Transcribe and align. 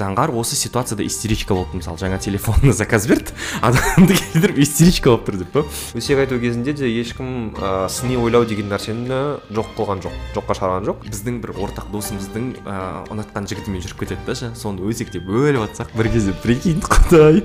заңғар 0.00 0.32
осы 0.40 0.56
ситуацияда 0.58 1.04
истеричка 1.06 1.54
болды 1.54 1.80
мысалы 1.80 2.00
жаңа 2.00 2.18
телефонына 2.22 2.72
заказ 2.76 3.06
берді 3.10 3.36
адамды 3.60 4.16
келтіріп 4.16 4.58
истеричка 4.64 5.12
болып 5.12 5.28
тұр 5.28 5.40
деп 5.44 5.52
па 5.54 5.64
өсек 5.98 6.24
айту 6.24 6.40
кезінде 6.40 6.74
де 6.76 6.88
ешкім 6.88 7.52
ә, 7.60 7.88
сыни 7.92 8.16
ойлау 8.20 8.48
деген 8.48 8.70
нәрсені 8.72 9.20
жоқ 9.52 9.74
қылған 9.76 10.04
жоқ 10.04 10.14
жоққа 10.34 10.56
шығарған 10.58 10.86
жоқ. 10.88 11.04
Біздің 11.10 11.40
бір 11.42 11.52
ортақ 11.66 11.90
досымыздың 11.92 12.44
ыыы 12.60 13.04
ұнатқан 13.12 13.48
жігітімен 13.50 13.82
жүріп 13.84 14.04
кетеді 14.04 14.26
да 14.26 14.34
ше 14.38 14.50
соны 14.58 14.84
өсек 14.88 15.12
деп 15.12 15.26
бөліп 15.28 15.64
жатсақ 15.66 15.92
бір 15.96 16.10
кезде 16.14 16.34
прикинь 16.42 16.80
құдай 16.84 17.42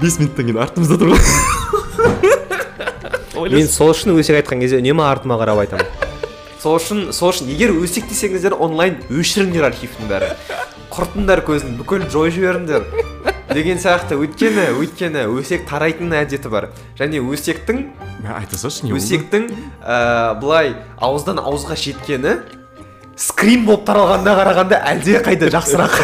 бес 0.00 0.18
минуттан 0.20 0.50
кейін 0.50 0.60
артымызда 0.66 0.98
тұр 1.00 1.14
ғой. 1.14 1.20
Мен 3.56 3.68
сол 3.70 3.92
үшін 3.94 4.16
өсек 4.16 4.40
айтқан 4.40 4.62
кезде 4.64 4.80
үнемі 4.82 5.04
артыма 5.06 5.38
қарап 5.38 5.60
айтамын. 5.64 5.86
Сол 6.62 6.80
үшін 6.80 7.12
сол 7.14 7.30
үшін 7.34 7.52
егер 7.52 7.74
өсек 7.76 8.08
десеңіздер 8.10 8.56
онлайн 8.58 8.98
өшіріңдер 9.12 9.68
архивтің 9.70 10.10
бәрі 10.10 10.32
құртыңдар 10.96 11.42
көзін 11.44 11.76
бүкіл 11.78 12.06
жойып 12.12 12.34
жіберіңдер 12.36 12.86
деген 13.52 13.78
сияқты. 13.80 14.16
Өйткені 14.18 14.66
өйткені 14.80 15.26
өсек 15.36 15.66
тарайтын 15.68 16.12
әдеті 16.18 16.50
бар. 16.52 16.70
Және 16.98 17.20
өсектің 17.20 17.82
айта 18.32 18.58
салшы 18.58 18.86
не 18.88 18.94
өсектің 18.96 19.50
ә, 19.84 20.34
былай 20.40 20.74
ауыздан 20.96 21.38
ауызға 21.42 21.76
жеткені 21.78 22.38
скрин 23.16 23.64
болып 23.68 23.86
таралғанына 23.88 24.34
қарағанда 24.40 24.80
әлде 24.92 25.20
қайда 25.24 25.52
жақсырақ. 25.54 26.00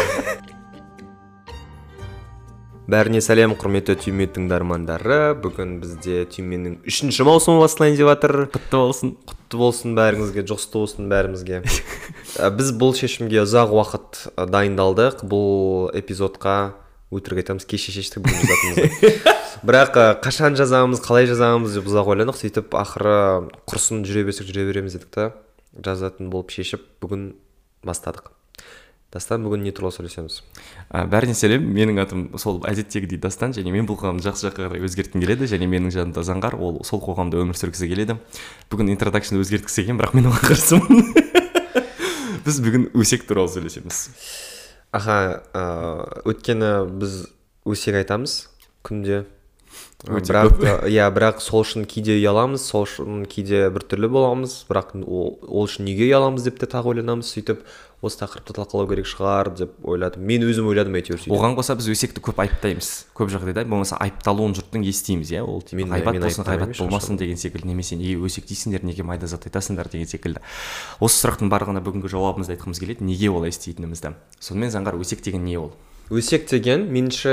Бәріне 2.89 3.21
сәлем 3.23 3.53
құрметті 3.59 3.95
түйме 4.01 4.27
тыңдармандары. 4.33 5.33
Бүгін 5.39 5.77
бізде 5.81 6.23
түйменің 6.33 6.81
үшінші 6.89 7.25
маусымы 7.27 7.61
басталайын 7.63 7.97
деп 7.99 8.09
жатыр 8.11 8.35
құтты 8.51 8.79
болсын. 8.79 9.13
Құтты 9.29 9.59
болсын 9.61 9.95
бәріңізге 9.97 10.43
жұғысты 10.49 10.81
болсын 10.81 11.09
бәрімізге. 11.11 11.61
Ә, 12.43 12.49
біз 12.49 12.73
бұл 12.75 12.95
шешімге 12.97 13.43
ұзақ 13.43 13.71
уақыт 13.77 14.23
ә, 14.33 14.47
дайындалдық. 14.49 15.23
Бұл 15.29 15.93
эпизодқа 15.95 16.73
өтірік 17.13 17.43
айтамыз 17.43 17.67
кеше 17.69 17.93
шештік 17.93 18.25
бүгін 18.25 18.41
жазатынымызды 18.41 19.35
бірақ 19.69 19.99
ә, 20.01 20.05
қашан 20.23 20.57
жазамыз 20.57 21.03
қалай 21.05 21.29
жазамыз 21.29 21.77
деп 21.77 21.87
ұзақ 21.91 22.09
ойландық 22.15 22.39
сөйтіп 22.39 22.73
ақыры 22.73 23.17
құрсын 23.69 24.01
жүре 24.07 24.25
берсек 24.27 24.49
жүре 24.49 24.65
береміз 24.71 24.97
дедік 24.97 25.13
та. 25.13 25.31
Жазатын 25.77 26.33
болып 26.33 26.51
шешіп 26.53 26.89
бүгін 27.05 27.35
бастадық. 27.85 28.33
Дастан 29.13 29.43
бүгін 29.45 29.61
не 29.63 29.71
туралы 29.75 29.93
сөйлесеміз? 29.93 30.39
Ә, 30.89 31.03
бәріне 31.09 31.35
сәлем. 31.37 31.65
Менің 31.75 32.01
атым 32.01 32.23
сол 32.41 32.59
әдеттегідей 32.65 33.19
дастан 33.21 33.53
және 33.53 33.71
мен 33.73 33.85
бұл 33.89 33.99
қоғамды 34.01 34.25
жақсы 34.25 34.47
жаққа 34.47 34.69
қарай 34.71 34.83
өзгерткім 34.87 35.21
келеді 35.21 35.49
және 35.51 35.67
менің 35.69 35.93
жанымда 35.93 36.23
заңғар 36.25 36.57
ол 36.57 36.81
сол 36.87 37.03
қоғамда 37.03 37.43
өмір 37.43 37.59
сүргісі 37.59 37.89
келеді. 37.91 38.17
Бүгін 38.73 38.89
интродакшн 38.95 39.37
өзгерткісі 39.37 39.83
келген 39.83 40.01
бірақ 40.01 40.17
мен 40.17 40.31
оған 40.31 40.49
қарсымын. 40.49 41.05
Біз 42.47 42.59
бүгін 42.65 42.89
өсек 42.97 43.27
туралы 43.29 43.53
сөйлесеміз. 43.53 44.01
Аха 44.93 45.43
ыыы 45.53 46.33
өйткені 46.33 46.73
біз 46.99 47.23
өсек 47.69 47.95
айтамыз 48.01 48.43
күнде. 48.85 49.23
Бірақ 50.03 50.59
иә 50.91 51.07
бірақ 51.15 51.39
сол 51.41 51.63
үшін 51.63 51.87
кейде 51.89 52.17
ұяламыз 52.19 52.65
сол 52.67 52.83
үшін 52.83 53.23
кейде 53.31 53.69
біртүрлі 53.73 54.09
боламыз. 54.11 54.57
Бірақ 54.67 54.91
ол, 55.01 55.37
ол 55.47 55.65
үшін 55.65 55.87
неге 55.87 56.09
ұяламыз 56.09 56.45
деп 56.45 56.59
те 56.59 56.67
тағы 56.69 56.91
ойланамыз 56.91 57.31
сөйтіп 57.31 57.63
осы 58.03 58.19
тақырыпты 58.19 58.53
талқылау 58.57 58.89
керек 58.91 59.07
шығар 59.07 59.49
деп 59.55 59.77
ойладым. 59.87 60.25
Мен 60.27 60.43
өзім 60.43 60.67
ойладым 60.69 60.97
әйтеуір 60.99 61.21
сөйтіп. 61.21 61.33
Оған 61.33 61.55
қоса 61.55 61.75
біз 61.79 61.87
өсекті 61.93 62.23
көп 62.23 62.41
айыптаймыз. 62.43 62.89
Көп 63.15 63.31
жағдайда 63.31 63.63
болмаса 63.69 63.97
айыпталуын 64.03 64.53
жұрттың 64.59 64.83
естиміз 64.89 65.31
иә? 65.31 65.41
Ол 65.47 65.63
типа 65.63 65.87
ғайбат 65.95 66.19
болсын 66.19 66.47
ғайбат 66.47 66.75
болмасын 66.77 67.17
деген 67.21 67.39
секілді. 67.39 67.71
Немесе 67.71 67.95
неге 67.95 68.19
өсек 68.19 68.45
дейсіңдер 68.51 68.83
неге 68.83 69.07
майда 69.07 69.31
зат 69.31 69.47
айтасыңдар 69.47 69.89
деген 69.89 70.11
секілді. 70.11 70.43
Осы 70.99 71.23
сұрақтың 71.23 71.49
барлығына 71.53 71.83
бүгінгі 71.87 72.11
жауабымызды 72.11 72.57
айтқымыз 72.57 72.83
келеді. 72.83 73.07
Неге 73.07 73.31
олай 73.31 73.55
істейтінімізді. 73.55 74.15
Сонымен 74.43 74.75
заңғар 74.75 74.99
өсек 74.99 75.23
деген 75.23 75.47
не 75.47 75.57
ол? 75.57 75.71
Өсек 76.11 76.49
деген 76.51 76.89
меніңше 76.91 77.31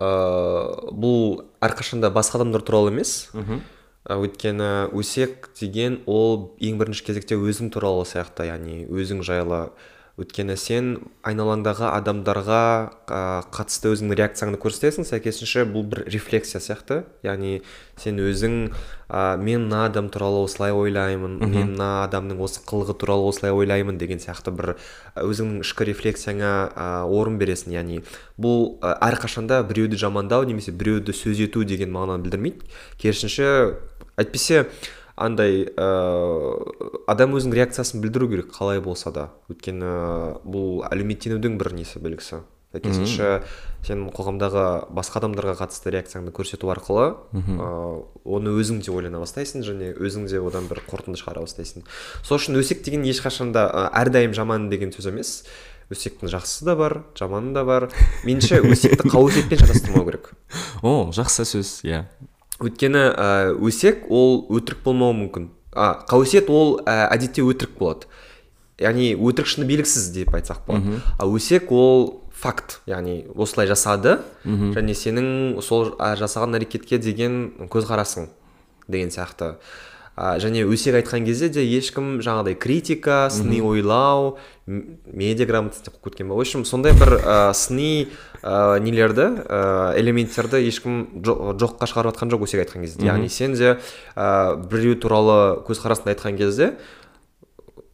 ыыы 0.00 0.94
бұл 0.96 1.42
әрқашанда 1.60 2.08
басқа 2.14 2.40
адамдар 2.40 2.64
туралы 2.64 2.94
емес. 2.94 3.28
Мхм. 3.36 3.60
Ә, 4.08 4.16
өйткені 4.16 4.88
өсек 4.96 5.50
деген 5.58 6.00
ол 6.08 6.54
ең 6.64 6.78
бірінші 6.80 7.04
кезекте 7.04 7.36
өзің 7.36 7.68
туралы 7.74 8.06
сияқты 8.08 8.46
яғни 8.48 8.86
өзің 8.88 9.20
жайлы 9.26 9.68
өйткені 10.18 10.56
сен 10.58 10.88
айналаңдағы 11.22 11.86
адамдарға 11.92 12.62
қатысты 13.54 13.92
өзіңнің 13.94 14.18
реакцияңды 14.18 14.58
көрсетесің. 14.58 15.06
Сәйкесінше 15.06 15.62
бұл 15.70 15.84
бір 15.92 16.02
рефлексия 16.10 16.58
сияқты. 16.58 17.04
Яғни 17.22 17.60
сен 17.98 18.18
өзің 18.18 18.56
ә, 19.06 19.38
мен 19.38 19.68
мына 19.68 19.84
адам 19.86 20.10
туралы 20.10 20.42
осылай 20.42 20.74
ойлаймын 20.74 21.38
мен 21.44 21.72
мына 21.76 21.90
адамның 22.08 22.42
осы 22.42 22.64
қылығы 22.66 22.98
туралы 22.98 23.30
осылай 23.30 23.54
ойлаймын 23.54 23.98
деген 24.02 24.18
сияқты 24.22 24.50
бір 24.58 24.74
өзіңнің 25.22 25.62
ішкі 25.62 25.86
рефлексияңа 25.92 26.52
ә, 26.74 26.88
орын 27.06 27.38
бересің. 27.38 27.78
Яғни 27.78 28.02
бұл 28.36 28.78
ә, 28.82 28.96
әрқашанда 29.12 29.62
біреуді 29.70 30.02
жамандау 30.02 30.48
немесе 30.50 30.74
біреуді 30.74 31.14
сөз 31.14 31.46
ету 31.46 31.62
деген 31.62 31.94
мағынаны 31.94 32.26
білдірмейді. 32.26 32.66
Керісінше 32.98 33.78
әйтпесе 34.18 34.66
андай 35.18 35.64
ыыы 35.68 37.02
адам 37.10 37.34
өзінің 37.38 37.58
реакциясын 37.58 38.02
білдіру 38.04 38.28
керек 38.30 38.52
қалай 38.54 38.80
болса 38.84 39.12
да. 39.14 39.30
Өйткені 39.50 39.90
бұл 40.46 40.84
әлеуметтенудің 40.88 41.58
бір 41.60 41.74
несі 41.78 42.02
белгісі 42.04 42.44
сәйкесінше 42.74 43.28
сен 43.86 44.02
қоғамдағы 44.12 44.64
басқа 44.92 45.22
адамдарға 45.22 45.54
қатысты 45.62 45.92
реакцияңды 45.94 46.34
көрсету 46.36 46.68
арқылы 46.72 47.06
ыыы 47.32 48.02
оны 48.28 48.52
өзің 48.60 48.82
де 48.84 48.92
ойлана 48.92 49.22
бастайсың 49.22 49.64
және 49.64 49.94
өзің 49.96 50.28
де 50.28 50.42
одан 50.42 50.68
бір 50.68 50.82
қорытынды 50.84 51.20
шығара 51.22 51.46
бастайсың. 51.46 51.86
Сол 52.22 52.36
үшін 52.36 52.60
өсек 52.60 52.84
деген 52.84 53.06
ешқашан 53.08 53.54
да 53.56 53.88
әрдайым 53.96 54.36
жаман 54.36 54.68
деген 54.68 54.92
сөз 54.92 55.08
емес. 55.08 55.32
Өсектің 55.88 56.28
жақсысы 56.28 56.66
да 56.68 56.76
бар 56.76 56.98
жаманы 57.16 57.54
да 57.56 57.64
бар. 57.64 57.88
Меніңше 58.28 58.60
өсекті 58.60 59.08
қауесетпен 59.08 59.62
шатастырмау 59.64 60.04
керек. 60.04 60.34
О 60.82 61.08
жақсы 61.16 61.48
сөз 61.48 61.78
иә. 61.88 62.04
Өйткені 62.62 63.02
ә, 63.12 63.28
өсек 63.54 64.06
ол 64.10 64.46
өтірік 64.50 64.82
болмауы 64.84 65.16
мүмкін. 65.22 65.50
А 65.74 66.04
қауесет 66.10 66.50
ол 66.50 66.78
ә, 66.82 67.08
әдетте 67.12 67.44
өтірік 67.46 67.76
болады. 67.78 68.08
Яғни 68.78 69.12
өтірік 69.14 69.50
шыны 69.50 69.66
белгісіз 69.68 70.10
деп 70.14 70.34
айтсақ 70.34 70.64
болады. 70.66 71.00
А 71.18 71.26
өсек 71.26 71.70
ол 71.72 72.22
факт. 72.32 72.80
Яғни 72.86 73.26
осылай 73.34 73.66
жасады 73.70 74.18
және 74.46 74.94
сенің 74.94 75.60
сол 75.62 75.94
ә, 75.98 76.14
жасаған 76.18 76.58
әрекетке 76.58 76.98
деген 76.98 77.52
көзқарасың 77.70 78.28
деген 78.88 79.10
сияқты. 79.10 79.56
А, 80.18 80.34
және 80.42 80.64
өсек 80.66 80.96
айтқан 80.98 81.22
кезде 81.24 81.46
де 81.48 81.62
ешкім 81.62 82.16
жаңағыдай 82.18 82.56
критика 82.58 83.28
сыни 83.30 83.60
ойлау 83.62 84.32
м- 84.66 84.98
медиаграмотность 85.06 85.84
деп 85.86 85.94
қойып 86.02 86.10
кеткен 86.18 86.28
ба? 86.28 86.34
В 86.34 86.40
общем 86.42 86.64
сондай 86.66 86.90
бір 86.92 87.14
ә, 87.22 87.54
сыни 87.54 88.08
ә, 88.42 88.80
нелерді 88.82 89.28
ә, 89.46 89.94
элементтерді 90.00 90.58
ешкім 90.66 91.22
жо- 91.22 91.54
жоққа 91.54 91.86
шығарып 91.86 92.16
жатқан 92.18 92.34
жоқ 92.34 92.42
өсек 92.48 92.64
айтқан 92.66 92.82
кезде. 92.82 93.06
Яғни 93.06 93.28
сен 93.30 93.54
де 93.54 93.78
ә, 94.16 94.56
біреу 94.66 94.98
туралы 94.98 95.62
көзқарасыңды 95.68 96.16
айтқан 96.16 96.36
кезде 96.36 96.74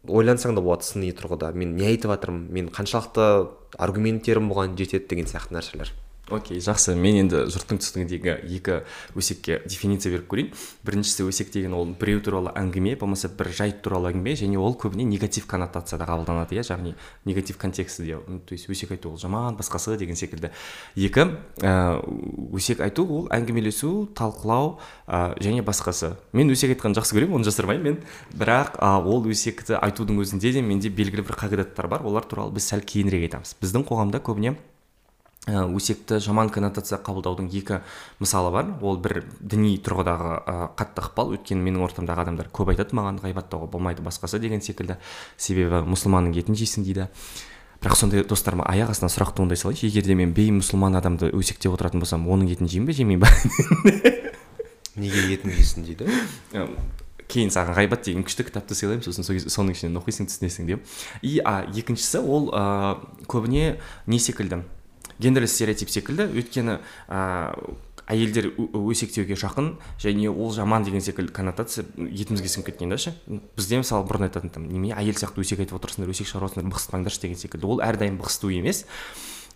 ойлансаң 0.09 0.55
да 0.57 0.61
болады 0.65 0.85
сыни 0.85 1.13
тұрғыда. 1.17 1.53
Мен 1.57 1.77
не 1.77 1.87
айтып 1.93 2.11
жатырмын? 2.13 2.49
Мен 2.53 2.67
қаншалықты 2.73 3.49
аргументтерім 3.79 4.51
бұған 4.53 4.75
жетеді? 4.77 5.09
деген 5.09 5.27
сияқты 5.29 5.57
нәрселер. 5.57 5.93
Окей 6.31 6.61
жақсы. 6.63 6.95
Мен 6.97 7.19
енді 7.25 7.45
жұрттың 7.53 7.81
түсінігіндегі 7.83 8.33
екі 8.57 8.79
өсекке 9.19 9.61
дефиниция 9.69 10.15
беріп 10.15 10.29
көрейін. 10.31 10.51
Біріншісі 10.87 11.27
өсек 11.29 11.53
деген 11.53 11.75
ол 11.77 11.87
біреу 12.01 12.23
туралы 12.25 12.53
әңгіме 12.57 12.97
болмаса 13.01 13.29
бір 13.29 13.51
жайт 13.53 13.83
туралы 13.85 14.13
әңгіме 14.13 14.35
және 14.41 14.59
ол 14.59 14.77
көбіне 14.81 15.05
негатив 15.05 15.47
коннотацияда 15.51 16.09
қабылданады 16.09 16.57
иә? 16.57 16.65
Яғни 16.65 16.95
негатив 17.25 17.59
контекстіде 17.59 18.19
то 18.47 18.55
есть 18.55 18.69
өсек 18.69 18.93
айту 18.97 19.13
ол 19.13 19.19
жаман 19.19 19.57
басқасы 19.57 19.99
деген 19.99 20.17
секілді. 20.17 20.51
Екі 20.97 21.29
ә, 21.61 22.01
өсек 22.53 22.81
айту 22.81 23.05
ол 23.05 23.29
әңгімелесу 23.29 24.09
талқылау 24.17 24.79
ә, 25.07 25.37
және 25.41 25.63
басқасы. 25.63 26.17
Мен 26.33 26.51
өсек 26.51 26.73
айтқанды 26.75 27.03
жақсы 27.03 27.19
көремін 27.19 27.41
оны 27.41 27.49
жасырмаймын 27.49 27.85
мен. 27.85 27.99
Бірақ 28.33 28.79
ә, 28.81 28.97
ол 29.05 29.27
өсекті 29.29 29.77
айтудың 29.77 30.23
өзінде 30.25 30.53
де 30.57 30.63
менде 30.63 30.89
белгілі 30.89 31.27
бір 31.27 31.37
қағидаттар 31.37 31.89
бар. 31.89 32.07
Олар 32.07 32.25
туралы 32.25 32.55
біз 32.57 32.71
сәл 32.73 32.81
кейінірек 32.81 33.29
айтамыз. 33.29 33.57
Біздің 33.61 33.85
қоғамда 33.89 34.25
көбіне 34.25 34.57
өсекті 35.47 36.19
жаман 36.25 36.49
коннотация 36.49 36.99
қабылдаудың 37.05 37.51
екі 37.53 37.81
мысалы 38.19 38.51
бар. 38.55 38.71
Ол 38.81 38.97
бір 38.97 39.25
діни 39.41 39.77
тұрғыдағы 39.77 40.31
ә, 40.41 40.55
қатты 40.79 41.05
ықпал. 41.05 41.35
Өйткені 41.37 41.61
менің 41.61 41.85
ортамдағы 41.85 42.25
адамдар 42.25 42.49
көп 42.49 42.73
айтады 42.73 42.97
маған 42.97 43.21
ғайбаттауға 43.21 43.69
болмайды 43.69 44.03
басқасы 44.03 44.41
деген 44.41 44.65
секілді. 44.65 44.97
Себебі 45.37 45.83
мұсылманның 45.85 46.33
етін 46.41 46.57
жейсің 46.57 46.89
дейді. 46.89 47.11
Бірақ 47.85 47.99
сондай 48.01 48.25
достарыма 48.25 48.65
аяқ 48.65 48.95
астынан 48.95 49.13
сұрақ 49.13 49.35
туындай 49.37 49.61
салайыншы. 49.61 49.91
Егер 49.91 50.09
де 50.09 50.17
мен 50.17 50.33
беймұсылман 50.33 50.97
адамды 50.97 51.29
өсектеп 51.37 51.77
отыратын 51.77 52.01
болсам 52.01 52.25
оның 52.25 52.49
етін 52.55 52.71
жеймін 52.71 52.89
бе 52.89 52.97
жемеймін 52.97 53.21
ба 53.21 54.25
неге 54.97 55.27
етін 55.35 55.53
жейсің 55.53 55.85
дейді? 55.85 56.09
Ә, 56.57 56.69
кейін 57.29 57.53
саған 57.53 57.77
ғайбат 57.77 58.07
деген 58.07 58.25
күшті 58.25 58.47
кітапты 58.49 58.77
сыйлаймын 58.79 59.05
сосын 59.05 59.27
соның 59.53 59.75
ішінен 59.77 60.01
оқисың 60.01 60.31
түсінесің 60.31 60.71
деп. 60.71 60.87
И 61.21 61.37
а 61.45 61.67
екіншісі 61.69 62.23
ол 62.23 62.49
ә, 62.55 62.97
көбіне 63.29 63.77
не 64.07 64.21
секілді? 64.23 64.63
Гендерлі 65.19 65.49
стереотип 65.49 65.91
секілді. 65.91 66.29
Өйткені 66.35 66.79
ә, 67.09 67.21
әйелдер 68.11 68.51
өсектеуге 68.59 69.37
жақын 69.41 69.75
және 70.03 70.29
ол 70.29 70.53
жаман 70.53 70.85
деген 70.85 71.05
секілді 71.05 71.33
коннотация 71.33 71.87
етімізге 71.97 72.51
сіңіп 72.53 72.71
кеткен 72.73 72.93
да 72.93 72.99
ше. 73.01 73.15
Бізде 73.57 73.81
мысалы 73.81 74.07
бұрын 74.09 74.29
айтатын 74.29 74.53
там 74.53 74.69
немене 74.69 74.97
әйел 74.99 75.17
сияқты 75.17 75.45
өсек 75.45 75.65
айтып 75.65 75.79
отырсыңдар 75.81 76.13
өсек 76.13 76.29
шығарып 76.29 76.53
отырсыңдар 76.53 76.75
бықсытпаңдаршы 76.75 77.23
деген 77.25 77.41
секілді. 77.41 77.71
Ол 77.71 77.85
әрдайым 77.85 78.21
бықсыту 78.21 78.53
емес. 78.53 78.85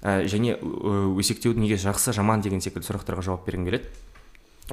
Ә, 0.00 0.22
және 0.30 0.56
өсектеудің 0.62 1.66
неге 1.66 1.76
жақсы 1.82 2.14
жаман 2.16 2.40
деген 2.40 2.62
секілді 2.64 2.86
сұрақтарға 2.88 3.24
жауап 3.26 3.44
бергім 3.48 3.66
келеді. 3.68 3.90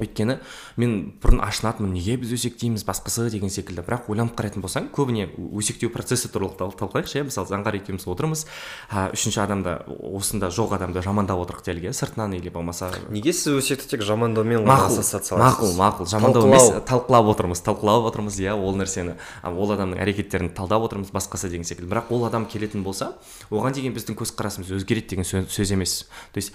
Өйткені 0.00 0.38
мен 0.76 0.94
бұрын 1.22 1.40
ашынатынмын 1.46 1.94
неге 1.96 2.16
біз 2.20 2.34
өсектейміз 2.36 2.84
басқасы 2.86 3.30
деген 3.32 3.50
секілді. 3.52 3.84
Бірақ 3.86 4.10
ойланып 4.12 4.36
қарайтын 4.36 4.64
болсаң 4.64 4.90
көбіне 4.94 5.28
өсектеу 5.56 5.90
процесі 5.94 6.28
туралы 6.32 6.56
талқылайықшы 6.58 7.20
иә? 7.20 7.26
Мысалы 7.28 7.48
заңғар 7.50 7.78
екеуміз 7.80 8.06
отырмыз 8.10 8.44
а, 8.90 9.08
үшінші 9.14 9.40
адамда 9.44 9.78
осында 9.86 10.50
жоқ 10.52 10.76
адамды 10.76 11.02
жамандап 11.04 11.40
отырық 11.40 11.64
делік 11.64 11.88
иә? 11.88 11.94
Сыртынан 11.96 12.36
или 12.36 12.52
болмаса 12.52 12.90
неге 13.08 13.32
сіз 13.32 13.56
өсекті 13.62 13.88
тек 13.94 14.04
жамандаумен 14.06 14.66
мақұл 14.68 15.00
мақұл 15.40 15.74
мақұл. 15.80 16.10
Жамандау 16.12 16.50
емес 16.50 16.68
талқылап 16.88 17.32
отырмыз 17.32 17.64
талқылап 17.64 18.10
отырмыз 18.12 18.38
иә? 18.42 18.56
Ол 18.56 18.76
нәрсені 18.76 19.16
ол 19.48 19.72
адамның 19.72 20.00
әрекеттерін 20.04 20.52
талдап 20.56 20.86
отырмыз 20.88 21.12
басқасы 21.14 21.48
деген 21.48 21.64
секілді. 21.64 21.90
Бірақ 21.94 22.12
ол 22.14 22.26
адам 22.28 22.46
келетін 22.46 22.84
болса 22.84 23.14
оған 23.50 23.76
деген 23.76 23.94
біздің 23.96 24.18
көзқарасымыз 24.20 24.72
өзгереді 24.76 25.16
деген 25.16 25.24
сөз 25.24 25.72
емес. 25.72 26.06
То 26.32 26.38
есть 26.38 26.52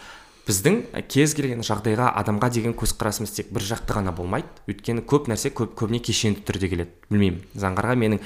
біздің 0.48 0.78
кез 1.12 1.34
келген 1.38 1.62
жағдайға 1.66 2.10
адамға 2.22 2.50
деген 2.56 2.74
көзқарасымыз 2.78 3.34
тек 3.36 3.52
бір 3.54 3.66
жақты 3.68 3.96
ғана 3.98 4.14
болмайды. 4.16 4.48
Өйткені 4.70 5.04
көп 5.08 5.30
нәрсе 5.32 5.52
көп 5.56 5.76
көбіне 5.80 6.02
кешенді 6.04 6.42
түрде 6.48 6.70
келеді. 6.72 6.96
Білмеймін. 7.12 7.44
Заңғарға 7.56 7.96
менің 8.02 8.22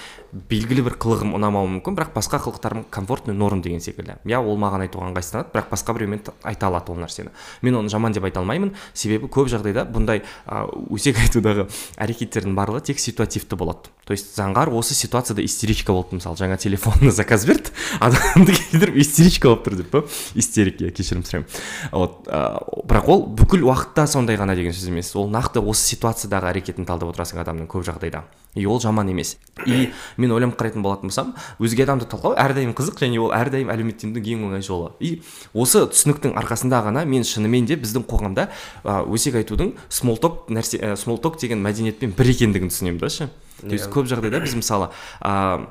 белгілі 0.50 0.86
бір 0.88 0.98
қылығым 1.02 1.36
ұнамауы 1.36 1.72
мүмкін 1.76 1.98
бірақ 1.98 2.14
басқа 2.16 2.40
қылықтарым 2.46 2.86
комфортный 2.94 3.36
норм 3.36 3.62
деген 3.66 3.84
секілді. 3.84 4.18
Иә 4.26 4.40
ол 4.40 4.60
маған 4.62 4.86
айтуға 4.86 5.12
ыңғайсызданады 5.12 5.52
бірақ 5.54 5.72
басқа 5.74 5.98
біреумен 5.98 6.24
айта 6.44 6.70
алады 6.70 6.94
ол 6.94 7.02
нәрсені. 7.04 7.34
Мен 7.62 7.82
оны 7.82 7.92
жаман 7.92 8.16
деп 8.16 8.24
айта 8.30 8.40
алмаймын. 8.44 8.76
Себебі 8.94 9.28
көп 9.32 9.52
жағдайда 9.52 9.88
бұндай 9.90 10.24
ә, 10.46 10.66
өсек 10.94 11.20
айтудағы 11.20 11.68
әрекеттердің 11.98 12.56
барлығы 12.56 12.92
тек 12.92 13.00
ситуативті 13.04 13.60
болады. 13.60 13.95
То 14.06 14.14
есть 14.14 14.36
заңғар 14.38 14.70
осы 14.70 14.94
ситуацияда 14.94 15.42
истеричка 15.42 15.94
болды 15.94 16.20
мысалы 16.20 16.38
жаңа 16.38 16.60
телефонына 16.62 17.12
заказ 17.12 17.46
берді 17.50 17.74
адамды 18.00 18.54
келтіріп 18.54 19.00
истеричка 19.02 19.50
болып 19.50 19.66
тұр 19.66 19.78
деп 19.82 19.90
па 19.90 20.04
истерик 20.38 20.82
иә 20.86 20.92
кешірім 20.94 21.26
сұраймын. 21.26 21.50
Вот 21.92 22.30
ә, 22.30 22.62
бірақ 22.86 23.10
ол 23.10 23.26
бүкіл 23.34 23.66
уақытта 23.66 24.06
сондай 24.08 24.38
ғана 24.38 24.56
деген 24.56 24.76
сөз 24.78 24.92
емес. 24.92 25.10
Ол 25.18 25.30
нақты 25.34 25.64
осы 25.64 25.96
ситуациядағы 25.96 26.52
әрекетін 26.54 26.86
талдап 26.86 27.16
отырасың 27.16 27.42
адамның 27.42 27.70
көп 27.72 27.86
жағдайда. 27.90 28.22
И 28.56 28.66
ол 28.66 28.80
жаман 28.80 29.10
емес. 29.10 29.36
И 29.66 29.90
мен 30.18 30.32
ойланып 30.32 30.60
қарайтын 30.60 30.86
болатын 30.86 31.10
болсам 31.10 31.34
өзге 31.60 31.84
адамды 31.84 32.06
талқылау 32.06 32.38
әрдайым 32.40 32.76
қызық 32.78 33.02
және 33.02 33.20
ол 33.20 33.34
әрдайым 33.36 33.74
әлеуметтенудің 33.74 34.30
ең 34.32 34.46
оңай 34.48 34.64
жолы. 34.64 34.94
И 35.00 35.22
осы 35.54 35.84
түсініктің 35.92 36.38
арқасында 36.40 36.84
ғана 36.86 37.04
мен 37.10 37.26
шынымен 37.28 37.68
де 37.68 37.76
біздің 37.76 38.06
қоғамда 38.08 38.48
ә, 38.86 39.02
өсек 39.12 39.36
айтудың 39.42 39.74
смолток 39.90 40.48
нәрсе 40.48 40.80
ә, 40.80 40.96
смолток 40.96 41.36
деген 41.42 41.60
мәдениетпен 41.66 42.16
бір 42.16 42.32
екендігін 42.32 42.72
түсінемін 42.72 43.04
да 43.04 43.12
ше. 43.12 43.30
То 43.66 43.74
есть 43.74 43.92
көп 43.92 44.10
жағдайда 44.12 44.42
біз 44.46 44.56
мысалы 44.62 44.90
ыыы 45.22 45.68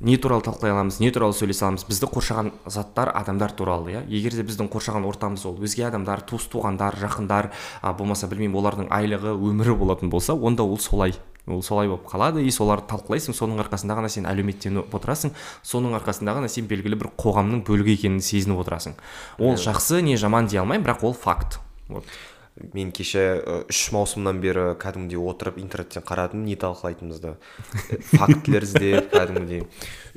не 0.00 0.16
туралы 0.16 0.42
талқылай 0.42 0.72
аламыз 0.72 1.00
не 1.00 1.10
туралы 1.10 1.34
сөйлесе 1.34 1.64
аламыз 1.66 1.84
бізді 1.88 2.06
қоршаған 2.12 2.52
заттар 2.70 3.10
адамдар 3.14 3.52
туралы 3.52 3.96
иә. 3.96 4.02
Егер 4.06 4.36
де 4.36 4.44
біздің 4.46 4.68
қоршаған 4.70 5.06
ортамыз 5.08 5.44
ол 5.48 5.58
өзге 5.58 5.88
адамдар 5.88 6.22
туыс 6.22 6.46
туғандар 6.52 6.98
жақындар 7.00 7.50
а, 7.82 7.92
болмаса 7.92 8.28
білмеймін 8.30 8.60
олардың 8.60 8.92
айлығы 8.94 9.34
өмірі 9.34 9.74
болатын 9.78 10.10
болса 10.10 10.34
онда 10.34 10.62
ол 10.62 10.78
солай. 10.78 11.16
Ол 11.48 11.62
солай 11.62 11.88
болып 11.88 12.06
қалады 12.06 12.44
и 12.44 12.50
соларды 12.52 12.86
талқылайсың 12.92 13.34
соның 13.34 13.62
арқасында 13.64 13.96
ғана 13.98 14.10
сен 14.12 14.28
әлеуметтеніп 14.28 14.94
отырасың 14.94 15.32
соның 15.64 15.96
арқасында 15.98 16.36
ғана 16.36 16.50
сен 16.52 16.68
белгілі 16.68 16.98
бір 17.00 17.10
қоғамның 17.18 17.64
бөлігі 17.66 17.96
екенін 17.96 18.20
сезініп 18.20 18.60
отырасың. 18.66 18.98
Ол 19.40 19.56
жақсы 19.56 20.02
не 20.04 20.18
жаман 20.20 20.46
дей 20.46 20.60
алмаймын 20.60 20.84
бірақ 20.84 21.08
ол 21.08 21.16
факт. 21.16 21.58
Вот. 21.88 22.04
Мен 22.72 22.92
кеше 22.92 23.64
үш 23.70 23.80
маусымнан 23.94 24.40
бері 24.42 24.74
кәдімгідей 24.80 25.20
отырып 25.20 25.58
интернеттен 25.62 26.04
қарадым 26.06 26.44
не 26.44 26.56
талқылайтынымызды. 26.58 27.36
Фактілер 28.18 28.66
іздеп 28.66 29.10
кәдімгідей. 29.14 29.66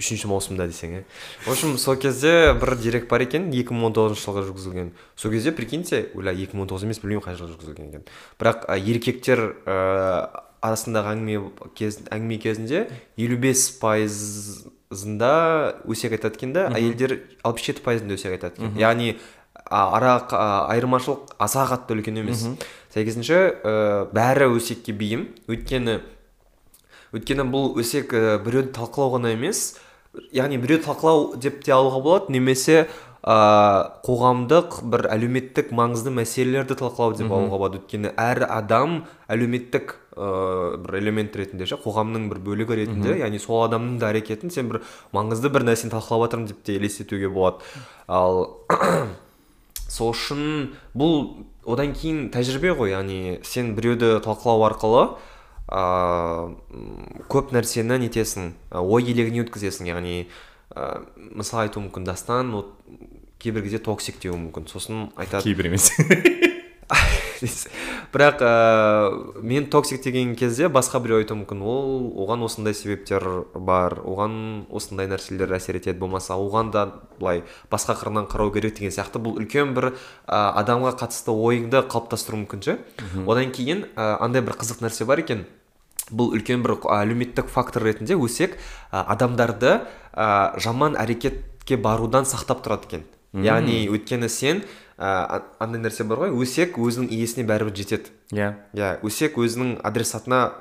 Үшінші 0.01 0.31
маусымда 0.31 0.67
десең 0.71 0.99
иә 0.99 1.03
в 1.45 1.51
общем 1.51 1.77
сол 1.77 1.97
кезде 2.01 2.53
бір 2.53 2.75
дерек 2.81 3.09
бар 3.09 3.25
екен 3.27 3.49
2019 3.51 4.17
жылғы 4.21 4.45
жүргізілген. 4.49 4.93
Сол 5.15 5.31
кезде 5.31 5.51
прикиньте 5.51 6.07
ойла 6.15 6.33
2019 6.33 6.87
емес 6.87 7.01
білмеймін 7.03 7.25
қай 7.25 7.37
жылы 7.37 7.53
жүргізілген 7.55 7.91
екен. 7.91 8.07
Бірақ 8.39 8.65
еркектер 8.77 9.45
ыыы 9.65 10.47
арасындағы 10.61 11.15
әңгіме 11.15 11.69
кез, 11.77 11.99
әңгіме 12.13 12.37
кезінде 12.41 12.83
елу 13.19 13.37
бес 13.41 13.65
пайызында 13.81 15.31
өсек 15.89 16.13
айтады 16.17 16.37
екен 16.37 16.53
да 16.53 16.67
әйелдер 16.69 17.17
алпыс 17.47 17.65
жеті 17.71 17.85
пайызында 17.85 18.17
өсек 18.19 18.35
айтады 18.37 18.61
екен. 18.61 18.77
Яғни 18.79 19.15
ара 19.71 20.15
айырмашылық 20.71 21.35
аса 21.39 21.67
қатты 21.69 21.97
үлкен 21.97 22.21
емес. 22.23 22.47
Сәйкесінше 22.93 23.37
ә, 23.63 23.75
бәрі 24.15 24.51
өсекке 24.55 24.95
бейім. 24.95 25.29
Өйткені 25.51 26.01
өйткені 27.15 27.47
бұл 27.51 27.73
өсек 27.79 28.13
ә, 28.15 28.37
біреуді 28.43 28.71
талқылау 28.75 29.17
ғана 29.17 29.31
емес 29.35 29.77
яғни 30.35 30.59
біреуді 30.59 30.85
талқылау 30.87 31.39
деп 31.39 31.63
те 31.63 31.73
алуға 31.75 32.01
болады 32.03 32.35
немесе 32.35 32.85
ә, 33.23 33.35
қоғамдық 34.05 34.81
бір 34.91 35.07
әлеуметтік 35.13 35.71
маңызды 35.75 36.13
мәселелерді 36.15 36.77
талқылау 36.79 37.15
деп 37.19 37.31
алуға 37.31 37.59
болады. 37.59 37.81
Өйткені 37.81 38.13
әр 38.19 38.45
адам 38.47 39.01
әлеуметтік 39.31 39.95
ә, 40.15 40.77
бір 40.83 40.99
элемент 41.01 41.35
ретінде 41.39 41.67
ше 41.67 41.79
қоғамның 41.83 42.29
бір 42.31 42.43
бөлігі 42.47 42.79
ретінде 42.83 43.17
яғни 43.21 43.39
сол 43.43 43.65
адамның 43.65 43.99
да 44.01 44.11
әрекетін 44.11 44.51
сен 44.51 44.71
бір 44.71 44.81
маңызды 45.15 45.51
бір 45.51 45.67
нәрсені 45.67 45.95
талқылап 45.95 46.29
жатырмын 46.29 46.51
деп 46.51 46.63
те 46.67 46.79
елестетуге 46.79 47.29
болады. 47.31 47.63
Ал 48.07 48.49
сол 49.91 50.13
үшін 50.15 50.71
бұл 50.97 51.45
одан 51.67 51.91
кейін 51.97 52.29
тәжірибе 52.33 52.73
ғой 52.79 52.95
яғни 52.95 53.39
сен 53.47 53.75
біреуді 53.75 54.17
талқылау 54.23 54.63
арқылы 54.69 55.03
ыыы 55.71 57.25
көп 57.31 57.51
нәрсені 57.55 57.99
нетесің 58.07 58.53
ой 58.81 59.05
елегіне 59.11 59.43
өткізесің 59.45 59.91
яғни 59.91 60.15
ә, 60.75 61.03
мысал 61.31 61.65
айтуы 61.65 61.85
мүмкін 61.85 62.07
дастан 62.07 62.51
кейбір 63.41 63.65
кезде 63.65 63.81
токсик 63.81 64.19
деуі 64.21 64.37
мүмкін. 64.37 64.67
Сосын 64.69 65.09
айтады 65.19 65.49
кейбір 65.49 65.71
емес. 65.71 65.91
бірақ 68.11 68.41
ә, 68.43 69.41
мен 69.41 69.69
токсик 69.71 70.03
деген 70.03 70.35
кезде 70.35 70.67
басқа 70.67 70.99
біреу 70.99 71.21
айтуы 71.21 71.37
мүмкін. 71.39 71.61
Ол 71.63 72.09
оған 72.25 72.43
осындай 72.45 72.75
себептер 72.75 73.23
бар 73.55 73.95
оған 74.03 74.65
осындай 74.69 75.07
нәрселер 75.07 75.53
әсер 75.55 75.79
етеді 75.79 75.99
болмаса 75.99 76.35
оған 76.35 76.71
да 76.75 76.85
былай 77.19 77.43
басқа 77.71 77.95
қырынан 78.01 78.27
қарау 78.31 78.51
керек 78.51 78.75
деген 78.75 78.91
сияқты. 78.91 79.21
Бұл 79.23 79.39
үлкен 79.39 79.71
бір 79.77 79.93
ә, 80.27 80.41
адамға 80.61 80.97
қатысты 80.99 81.31
ойыңды 81.31 81.85
қалыптастыруы 81.87 82.43
мүмкін 82.43 82.65
ше? 82.67 82.77
Одан 83.25 83.55
кейін 83.55 83.87
ә, 83.95 84.17
андай 84.19 84.43
бір 84.43 84.59
қызық 84.59 84.83
нәрсе 84.83 85.07
бар 85.07 85.23
екен. 85.23 85.45
Бұл 86.11 86.35
үлкен 86.35 86.65
бір 86.65 86.75
әлеуметтік 86.91 87.47
фактор 87.47 87.87
ретінде 87.87 88.19
өсек 88.19 88.59
ә, 88.91 89.05
адамдарды 89.07 89.79
ә, 90.11 90.59
жаман 90.59 90.99
әрекетке 90.99 91.79
барудан 91.79 92.27
сақтап 92.27 92.65
тұрады 92.65 92.89
екен. 92.89 93.09
Яғни 93.31 93.85
өйткені 93.87 94.27
сен 94.27 94.65
ә, 95.01 95.41
андай 95.59 95.81
нәрсе 95.81 96.05
бар 96.05 96.25
ғой. 96.25 96.35
Өсек 96.43 96.77
өзінің 96.77 97.09
иесіне 97.11 97.47
бәрібір 97.49 97.73
жетеді. 97.81 98.13
Иә. 98.35 98.53
Иә 98.77 98.91
өсек 99.05 99.39
өзінің 99.41 99.79
адресатына 99.87 100.51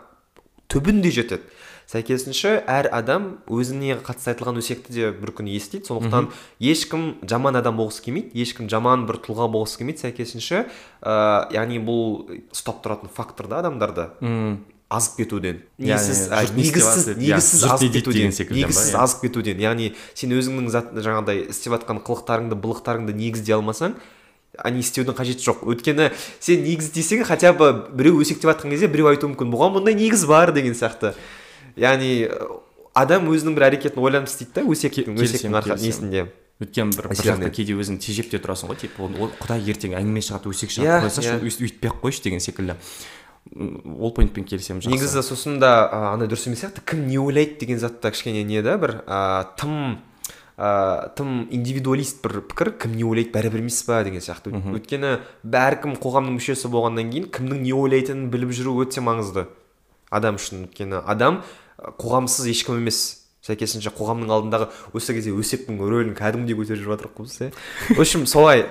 түбінде 0.72 1.12
жетеді. 1.12 1.44
Сәйкесінше 1.90 2.52
әр 2.70 2.86
адам 2.94 3.24
өзіне 3.50 3.96
қатысты 3.98 4.30
айтылған 4.30 4.60
өсекті 4.60 4.92
де 4.94 5.08
бір 5.10 5.32
күні 5.34 5.56
естиді. 5.58 5.88
Сондықтан 5.88 6.28
ешкім 6.62 7.16
жаман 7.26 7.58
адам 7.58 7.80
болғысы 7.80 8.04
келмейді 8.04 8.44
ешкім 8.44 8.68
жаман 8.70 9.08
бір 9.08 9.18
тұлға 9.24 9.48
болғысы 9.50 9.80
келмейді. 9.80 10.04
Сәйкесінше 10.04 10.60
ә, 11.02 11.16
яғни 11.50 11.80
бұл 11.82 12.30
ұстап 12.54 12.78
тұратын 12.84 13.10
фактор 13.10 13.50
да 13.50 13.58
адамдарды 13.64 14.06
азып 14.90 15.18
кетуден. 15.24 15.64
Негізсіз 15.78 16.30
негізсіз 17.18 17.66
азып 17.66 17.92
кетуден. 17.98 18.30
негізсіз 18.30 18.94
азып 18.94 19.26
кетуден. 19.26 19.58
Яғни 19.62 19.92
сен 20.14 20.34
өзіңнің 20.34 20.70
жаңағыдай 20.70 21.44
істеп 21.50 21.74
жатқан 21.74 22.02
қылықтарыңды 22.06 22.58
былықтарыңды 22.58 23.14
негіздей 23.14 23.58
алмасаң 23.58 23.94
не 24.68 24.82
істеудің 24.84 25.16
қажеті 25.16 25.46
жоқ. 25.46 25.62
Өйткені 25.72 26.10
сен 26.40 26.64
негіз 26.66 26.90
десең 26.92 27.24
хотя 27.24 27.52
бы 27.52 27.72
біреу 27.92 28.20
өсектеп 28.20 28.52
жатқан 28.52 28.74
кезде 28.74 28.90
біреу 28.92 29.08
айтуы 29.12 29.32
мүмкін. 29.32 29.52
Бұған 29.54 29.78
бұндай 29.78 29.96
негіз 29.96 30.26
бар 30.28 30.52
деген 30.52 30.76
сияқты. 30.76 31.14
Яғни 31.80 32.28
адам 32.92 33.30
өзінің 33.32 33.56
бір 33.56 33.68
әрекетін 33.70 34.02
ойланып 34.02 34.28
істейді 34.28 34.58
да 34.58 34.66
өсектің 34.68 35.16
өсектің 35.16 35.80
несінде. 35.80 36.26
Өйткені 36.60 36.92
бір 36.92 37.08
бір 37.08 37.22
жақта 37.24 37.48
кейде 37.56 37.72
өзің 37.72 37.96
тежеп 38.04 38.28
те 38.28 38.36
тұрасың 38.36 38.68
ғой 38.68 38.76
типа 38.82 39.08
құдай 39.40 39.64
ертең 39.72 39.94
әңгіме 39.96 40.20
шығады 40.26 40.52
өсек 40.52 40.74
шығады 40.74 41.06
қойсашы 41.06 41.38
өйтпей 41.40 41.88
ақ 41.88 42.02
қойшы 42.02 42.20
деген 42.26 42.44
секілді. 42.44 42.76
Ол 43.56 44.12
поинтпен 44.12 44.44
келісемін 44.44 44.84
жақсы. 44.84 44.92
Негізі 44.92 45.22
сосын 45.24 45.56
да 45.62 45.88
андай 46.12 46.28
дұрыс 46.28 46.44
емес 46.50 46.60
сияқты 46.60 46.84
кім 46.84 47.06
не 47.08 47.16
ойлайды 47.16 47.56
деген 47.62 47.80
зат 47.80 48.02
та 48.04 48.12
кішкене 48.12 48.44
не 48.44 48.60
да 48.60 48.76
бір 48.76 48.98
ыыы 49.06 49.46
тым 49.56 49.96
ә, 50.60 51.08
тым 51.16 51.46
индивидуалист 51.48 52.20
бір 52.20 52.42
пікір 52.50 52.74
кім 52.82 52.92
не 52.98 53.06
ойлайды 53.08 53.32
бәрібір 53.32 53.62
емес 53.62 53.80
па 53.88 54.02
деген 54.04 54.20
сияқты. 54.20 54.52
Өйткені 54.52 55.14
бәркім 55.42 55.96
қоғамның 56.02 56.36
мүшесі 56.36 56.68
болғаннан 56.68 57.08
кейін 57.14 57.30
кімнің 57.32 57.64
не 57.64 57.72
ойлайтынын 57.72 58.28
біліп 58.30 58.52
жүру 58.52 58.76
өте 58.84 59.00
маңызды. 59.00 59.46
Адам 60.12 60.36
үшін. 60.36 60.66
Өйткені 60.68 61.00
адам 61.08 61.40
қоғамсыз 61.80 62.50
ешкім 62.52 62.82
емес. 62.82 63.00
Сәйкесінше 63.40 63.94
қоғамның 63.96 64.28
алдындағы 64.36 64.66
осы 64.92 65.16
кезде 65.16 65.32
өсектің 65.32 65.80
рөлін 65.80 66.12
кәдімгідей 66.18 66.58
көтеріп 66.58 66.82
жүріп 66.82 66.92
жатырмық 66.92 67.14
қой 67.16 67.24
біз 67.24 67.38
иә. 67.40 67.52
В 67.96 68.00
общем 68.04 68.26
солай. 68.28 68.66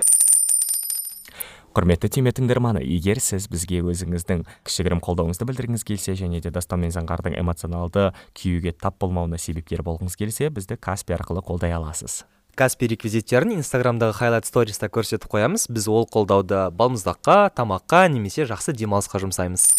Құрметті 1.70 2.08
тиме 2.10 2.32
тыңдарманы 2.34 2.80
егер 2.82 3.20
сіз 3.22 3.44
бізге 3.50 3.78
өзіңіздің 3.86 4.40
кішігірім 4.66 4.98
қолдауыңызды 5.06 5.46
білдіргіңіз 5.46 5.84
келсе 5.86 6.16
және 6.18 6.40
де 6.42 6.50
дастан 6.50 6.82
мен 6.82 6.90
заңғардың 6.90 7.36
эмоционалды 7.38 8.08
күйюге 8.34 8.72
тап 8.74 8.98
болмауына 8.98 9.38
себепкер 9.38 9.84
болғыңыз 9.86 10.18
келсе 10.18 10.48
бізді 10.50 10.80
каспи 10.82 11.14
арқылы 11.14 11.44
қолдай 11.46 11.70
аласыз. 11.76 12.24
Каспи 12.58 12.90
реквизиттерін 12.90 13.54
инстаграмдағы 13.60 14.16
хайлайт 14.18 14.50
сториста 14.50 14.90
көрсетіп 14.90 15.30
қоямыз. 15.30 15.68
Біз 15.70 15.86
ол 15.86 16.08
қолдауды 16.10 16.66
балмұздаққа 16.74 17.54
тамаққа 17.54 18.02
немесе 18.10 18.48
жақсы 18.50 18.74
демалысқа 18.74 19.22
жұмсаймыз. 19.22 19.70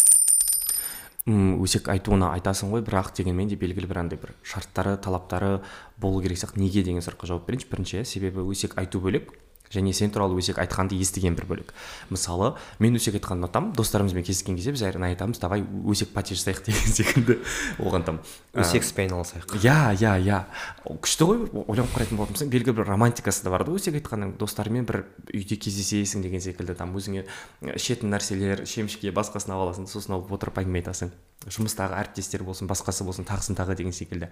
М 1.28 1.60
өсек 1.62 1.92
айтуына 1.92 2.32
айтасың 2.38 2.72
ғой 2.72 2.80
бірақ 2.88 3.12
дегенмен 3.20 3.52
де 3.52 3.60
белгілі 3.60 3.92
бір 3.92 4.00
андай 4.00 4.18
бір 4.18 4.32
шарттары 4.42 4.96
талаптары 4.96 5.60
болу 6.00 6.24
керек 6.24 6.40
сияқты. 6.40 6.58
Неге 6.58 6.82
деген 6.82 7.04
сұраққа 7.04 7.28
жауап 7.28 7.46
берейінші. 7.46 7.68
Бірінші 7.70 8.00
иә 8.00 8.04
себебі 8.08 8.48
өсек 8.48 8.80
айту 8.80 8.98
бөлек. 8.98 9.36
Және 9.72 9.94
сен 9.96 10.12
туралы 10.12 10.38
өсек 10.40 10.60
айтқанды 10.62 10.98
естіген 11.00 11.36
бір 11.38 11.48
бөлек 11.48 11.74
мысалы 12.10 12.54
мен 12.78 12.98
өсек 12.98 13.16
айтқанды 13.18 13.46
ұнатамын 13.46 13.72
достарымызбен 13.78 14.26
кездескен 14.26 14.58
кезде 14.58 14.74
біз 14.76 14.84
әрдайым 14.90 15.08
айтамыз 15.12 15.40
давай 15.42 15.64
өсек 15.88 16.12
пати 16.12 16.36
жасайық 16.36 16.64
деген 16.68 16.96
секілді 16.98 17.38
оған 17.80 18.04
там 18.06 18.20
өсек 18.52 18.84
іспен 18.84 19.08
айналысайық. 19.08 19.56
Иә 19.62 19.94
иә 19.96 20.12
иә. 20.20 20.38
Күшті 20.84 21.26
ғой 21.28 21.42
ойланып 21.64 21.94
қарайтын 21.94 22.18
болатын 22.18 22.36
болсаң 22.36 22.52
белгілі 22.52 22.76
бір 22.76 22.88
романтикасы 22.90 23.44
да 23.44 23.52
бар 23.52 23.64
да 23.64 23.72
өсек 23.72 23.96
айтқанның. 23.96 24.36
Достарымен 24.40 24.86
бір 24.88 25.04
үйде 25.32 25.56
кездесесің 25.56 26.24
деген 26.24 26.42
секілді 26.44 26.76
там 26.76 26.92
өзіңе 26.96 27.24
ішетін 27.72 28.12
нәрселер 28.12 28.64
шемішке 28.68 29.12
басқасын 29.14 29.54
алып 29.54 29.70
аласың 29.70 29.88
сосын 29.88 30.18
алып 30.18 30.32
отырып 30.36 30.60
әңгіме 30.62 30.82
айтасың. 30.82 31.12
Жұмыстағы 31.42 31.96
әріптестер 31.98 32.44
болсын 32.46 32.68
басқасы 32.70 33.02
болсын 33.02 33.26
тағысын 33.26 33.56
тағы 33.58 33.74
деген 33.74 33.96
секілді. 33.96 34.28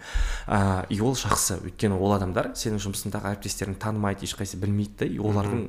Ыыы 0.47 0.85
и 0.95 1.01
ол 1.03 1.17
жақсы. 1.19 1.59
Өйткені 1.67 1.99
ол 1.99 2.15
адамдар 2.15 2.53
сенің 2.55 2.79
жұмысыңдағы 2.85 3.33
әріптестерің 3.33 3.81
танымайды 3.83 4.29
ешқайсысы 4.29 4.61
білмейді 4.63 5.01
да 5.01 5.09
олардың 5.31 5.65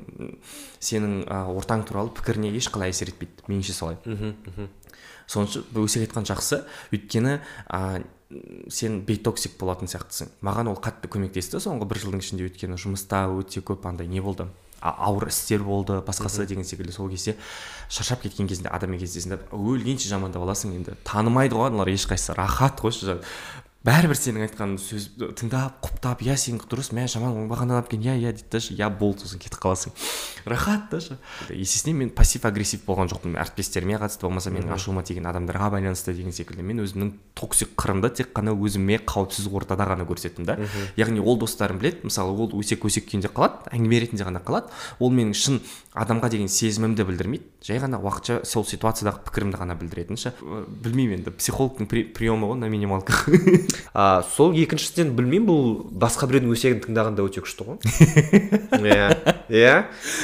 сенің 0.81 1.17
ә, 1.25 1.43
ортаң 1.53 1.85
туралы 1.87 2.13
пікіріне 2.17 2.51
ешқалай 2.57 2.93
әсер 2.93 3.13
етпейді. 3.13 3.47
Меніңше 3.47 3.77
солай. 3.77 3.99
Мхм 4.05 4.69
үшін 5.31 5.63
өсек 5.79 6.07
айтқан 6.07 6.25
жақсы. 6.27 6.63
Өйткені 6.91 7.37
ә, 7.71 8.03
сен 8.71 9.01
бейтоксик 9.07 9.57
болатын 9.59 9.89
сияқтысың. 9.91 10.31
Маған 10.43 10.71
ол 10.71 10.79
қатты 10.81 11.09
көмектесті 11.11 11.61
соңғы 11.63 11.87
бір 11.87 12.01
жылдың 12.03 12.23
ішінде 12.23 12.47
өйткені 12.49 12.79
жұмыста 12.79 13.25
өте 13.31 13.63
көп 13.63 13.87
андай 13.87 14.07
не 14.11 14.21
болды. 14.23 14.47
Ауыр 14.81 15.27
істер 15.29 15.63
болды 15.63 15.99
басқасы 16.01 16.47
деген 16.49 16.65
секілді. 16.65 16.91
Сол 16.91 17.09
кезде 17.09 17.35
шаршап 17.89 18.23
кеткен 18.23 18.47
кезінде 18.49 18.71
адаммен 18.73 18.99
кездесесің 18.99 19.35
да 19.35 19.39
өлгенше 19.55 20.09
жамандап 20.09 20.43
аласың 20.43 20.73
енді. 20.79 20.97
Танымайды 21.05 21.55
ғой 21.55 21.69
аналар 21.69 21.91
ешқайсысы. 21.93 22.33
Рахат 22.35 22.81
қойшы 22.81 23.19
бәрібір 23.81 24.17
сенің 24.17 24.43
айтқан 24.45 24.75
сөз 24.77 25.07
тыңдап 25.39 25.79
құптап 25.81 26.19
иә 26.21 26.35
сенікі 26.37 26.67
дұрыс 26.69 26.91
мә 26.93 27.07
жаман 27.09 27.33
оңбаған 27.33 27.71
адам 27.73 27.87
екен 27.87 28.03
иә 28.05 28.13
иә 28.19 28.33
дейді 28.37 28.51
даші 28.53 28.75
иә 28.75 28.91
болды 28.93 29.23
сосын 29.25 29.41
кетіп 29.41 29.57
қаласың. 29.63 29.95
Рахат 30.51 30.91
даші 30.91 31.17
есесіне 31.49 31.95
мен 31.97 32.11
пассив 32.13 32.45
агрессив 32.45 32.83
болған 32.85 33.09
жоқпын. 33.09 33.33
Әріптестеріме 33.41 33.97
қатысты 33.97 34.27
болмаса 34.27 34.53
менің 34.53 34.75
ашуыма 34.75 35.01
тиген 35.01 35.25
адамдарға 35.31 35.71
байланысты 35.73 36.13
деген 36.13 36.29
секілді. 36.29 36.61
Мен 36.61 36.83
өзімнің 36.85 37.09
токсик 37.33 37.73
қырымды 37.73 38.13
тек 38.21 38.29
қана 38.37 38.53
өзіме 38.53 38.99
қауіпсіз 39.01 39.49
ортада 39.49 39.89
ғана 39.89 40.05
көрсеттім 40.05 40.45
да. 40.45 40.59
Яғни 40.97 41.21
ол 41.21 41.39
достарым 41.41 41.81
білет 41.81 42.05
мысалы 42.05 42.37
ол 42.37 42.53
өсек 42.61 42.85
өсек 42.85 43.09
күйінде 43.09 43.33
қалады 43.33 43.65
әңгіме 43.73 44.03
ретінде 44.05 44.29
ғана 44.29 44.43
қалады. 44.45 44.69
Ол 45.01 45.09
менің 45.09 45.33
шын 45.33 45.61
адамға 45.97 46.29
деген 46.33 46.49
сезімімді 46.49 47.05
білдірмейді. 47.09 47.49
Жай 47.65 47.81
ғана 47.81 47.99
уақытша 48.01 48.41
сол 48.47 48.65
ситуациядағы 48.65 49.25
пікірімді 49.27 49.59
ғана 49.61 49.75
білдіретін 49.77 50.17
ше 50.17 50.33
білмеймін 50.41 51.19
енді 51.19 51.33
психологтың 51.35 51.89
приемы 52.15 52.49
ғой 52.49 52.61
на 52.63 52.71
минималках. 52.71 53.27
а 53.93 54.23
сол 54.35 54.55
екіншіден 54.57 55.13
білмеймін 55.17 55.47
бұл 55.47 55.63
басқа 56.03 56.29
біреудің 56.31 56.53
өсегін 56.55 56.81
тыңдағанда 56.85 57.25
өте 57.25 57.43
күшті 57.43 57.67
ғой. 57.67 57.79
Иә 58.91 59.09
иә. 59.49 59.75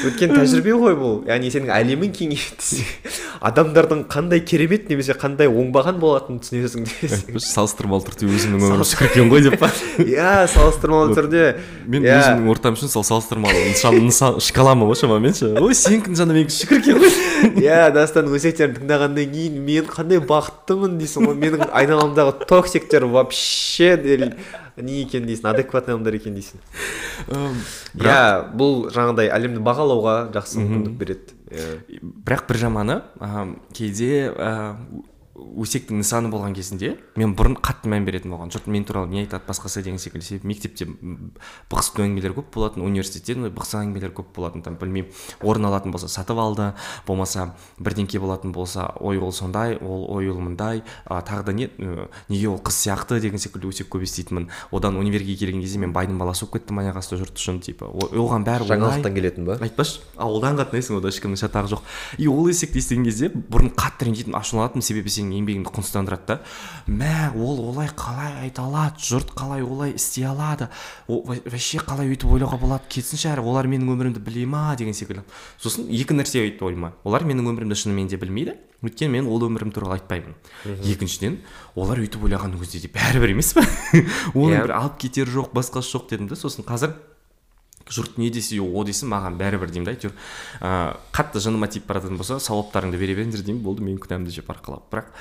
Өткен 0.07 0.35
тәжірибе 0.35 0.75
ғой 0.77 0.97
бұл. 0.99 1.19
Яғни 1.29 1.51
сенің 1.53 1.73
әлемің 1.75 2.13
кеңейеді 2.17 2.85
адамдардың 3.41 4.03
қандай 4.11 4.41
керемет 4.45 4.89
немесе 4.89 5.13
қандай 5.17 5.49
оңбаған 5.49 5.99
болатынын 6.01 6.39
түсінесің 6.43 6.85
десең. 7.01 7.39
Салыстырмалы 7.43 8.05
түрде 8.07 8.29
өзімнің 8.31 8.65
өмірім 8.67 8.87
шүкір 8.89 9.09
екен 9.11 9.31
ғой 9.31 9.43
деп 9.45 9.57
па? 9.61 9.69
Иә 10.03 10.47
салыстырмалы 10.51 11.17
түрде. 11.17 11.43
Мен 11.85 12.07
өзімнің 12.07 12.51
ортам 12.53 12.77
үшін 12.77 12.91
сол 12.91 13.05
салыстырмалы. 13.07 13.67
Нышан 13.73 14.41
шкаламы 14.43 14.89
ғой 14.89 14.99
шамамен 14.99 15.37
ше. 15.37 15.53
Ой 15.61 15.77
сенікінің 15.77 16.19
жаны 16.21 16.37
менікі 16.39 16.57
шүкір 16.57 16.83
екен 16.83 17.01
ғой. 17.03 17.17
Иә 17.63 17.91
дастанның 17.95 18.37
өсектерін 18.39 18.77
тыңдағаннан 18.79 19.33
кейін 19.33 19.61
мен 19.67 19.89
қандай 19.91 20.21
бақыттымын 20.23 20.97
дейсің 21.01 21.29
ғой. 21.29 21.37
Менің 21.43 21.67
айналамдағы 21.69 22.47
токсиктер 22.49 23.05
вообще 23.11 23.95
не 24.77 25.01
екен 25.01 25.25
дейсің 25.25 25.49
адекватный 25.53 25.95
адамдар 25.95 26.17
екен 26.17 26.37
дейсің. 26.37 26.61
Иә 27.97 28.19
бұл 28.57 28.87
жаңағыдай 28.93 29.31
әлемді 29.33 29.63
бағалауға 29.65 30.19
жақсы 30.35 30.61
мүмкіндік 30.61 30.97
береді. 31.01 31.36
Иә 31.51 31.99
бірақ 32.01 32.47
бір 32.49 32.59
жаманы 32.65 33.01
кейде 33.73 34.31
өсектің 35.37 36.01
нысаны 36.01 36.31
болған 36.33 36.55
кезінде 36.57 36.95
мен 37.15 37.35
бұрын 37.37 37.57
қатты 37.61 37.91
мән 37.91 38.05
беретін 38.07 38.33
болған 38.33 38.51
жұрт 38.53 38.69
мен 38.73 38.85
туралы 38.87 39.11
не 39.11 39.23
айтады 39.25 39.45
басқасы 39.47 39.83
деген 39.85 39.99
секілді 40.01 40.25
себебі 40.25 40.51
мектепте 40.53 40.87
бықсыту 41.69 42.05
әңгімелер 42.05 42.33
көп 42.37 42.49
болатын 42.55 42.85
университетте 42.87 43.37
бықсық 43.37 43.83
әңгімелер 43.83 44.15
көп 44.17 44.33
болатын 44.35 44.65
там 44.65 44.79
білмеймін 44.81 45.11
орын 45.41 45.69
алатын 45.69 45.93
болса 45.93 46.09
сатып 46.09 46.41
алды 46.41 46.71
болмаса 47.07 47.51
бірдеңке 47.77 48.19
болатын 48.19 48.51
болса 48.51 48.89
ой 48.99 49.19
ол 49.19 49.31
сондай 49.31 49.77
ол 49.77 50.07
ой 50.17 50.29
ол 50.31 50.41
мындай 50.41 50.83
а, 51.05 51.21
тағы 51.21 51.45
да 51.45 51.53
не 51.53 51.69
неге 52.29 52.49
ол 52.49 52.57
қыз 52.57 52.77
сияқты 52.81 53.19
деген 53.21 53.39
секілді 53.41 53.69
өсек 53.71 53.89
көп 53.91 54.03
еститінмін. 54.05 54.49
Одан 54.71 54.97
универге 54.99 55.35
келген 55.37 55.61
кезде 55.61 55.79
мен 55.81 55.93
байдың 55.95 56.17
баласы 56.19 56.45
болып 56.45 56.61
кеттім 56.61 56.81
аяқ 56.81 56.99
асты 57.01 57.19
жұрт 57.19 57.37
үшін 57.39 57.59
типа 57.63 57.89
оған 57.91 58.45
бәрі 58.47 58.67
жаңалықтан 58.69 59.15
келетін 59.15 59.47
ба? 59.47 59.57
Айтпашы. 59.61 60.01
Ауылдан 60.17 60.59
қатынайсың 60.59 60.99
ода 60.99 61.11
ешкімнің 61.11 61.39
шатағы 61.41 61.73
жоқ. 61.75 61.83
И 62.17 62.27
ол 62.27 62.49
есекті 62.51 62.81
естіген 62.81 63.07
кезде 63.07 63.29
бұрын 63.31 63.71
қатты 63.77 64.09
ренжитінмін 64.09 64.39
ашуланатынмын 64.39 64.85
себебі 64.85 65.11
сенің 65.27 65.41
еңбегіңді 65.41 65.71
құнсыздандырады 65.75 66.27
да 66.27 66.37
мә 66.87 67.31
ол 67.35 67.59
олай 67.69 67.89
қалай 67.95 68.47
айта 68.47 68.63
алады 68.63 69.01
жұрт 69.03 69.33
қалай 69.37 69.63
олай 69.63 69.93
істей 69.95 70.25
алады. 70.27 70.69
Вообще 71.07 71.79
қалай 71.83 72.09
өйтіп 72.13 72.31
ойлауға 72.31 72.59
болады 72.61 72.87
кетсінші 72.89 73.31
әрі 73.33 73.43
олар 73.45 73.67
менің 73.67 73.91
өмірімді 73.93 74.23
біле 74.23 74.45
ма 74.47 74.75
деген 74.77 74.95
секілді. 74.95 75.25
Сосын 75.59 75.89
екі 75.91 76.15
нәрсе 76.15 76.41
айтты 76.45 76.65
ойыма. 76.65 76.93
Олар 77.03 77.25
менің 77.27 77.51
өмірімді 77.51 77.77
шынымен 77.77 78.07
де 78.07 78.17
білмейді 78.17 78.55
өйткені 78.83 79.17
мен 79.17 79.27
ол 79.27 79.41
өмірім 79.47 79.73
туралы 79.73 79.97
айтпаймын. 79.97 80.35
Екіншіден 80.85 81.39
олар 81.75 82.01
өйтіп 82.03 82.27
ойлағанның 82.27 82.61
өзінде 82.61 82.85
де 82.85 82.93
бәрібір 82.93 83.33
емес 83.33 83.55
па 83.57 83.65
оның 84.37 84.67
бір 84.67 84.75
алып 84.77 84.99
кетері 85.01 85.33
жоқ 85.33 85.49
басқасы 85.57 85.95
жоқ 85.95 86.11
дедім 86.11 86.29
да 86.29 86.37
сосын 86.37 86.67
қазір 86.67 86.93
жұрт 87.93 88.19
не 88.21 88.29
десе 88.33 88.59
о 88.61 88.83
десін 88.87 89.11
маған 89.13 89.39
бәрібір 89.39 89.71
деймін 89.71 89.87
да 89.87 89.95
әйтеуір. 89.95 90.13
Ыыы 90.61 90.93
қатты 91.15 91.41
жыныма 91.43 91.67
тиіп 91.71 91.87
баратын 91.89 92.17
болса 92.17 92.39
сауаптарыңды 92.43 92.99
бере 92.99 93.15
беріңдер 93.17 93.43
деймін 93.47 93.63
болды 93.63 93.85
менің 93.85 94.01
күнәмді 94.03 94.35
жеп 94.35 94.51
арқалап. 94.51 94.87
Бірақ 94.91 95.11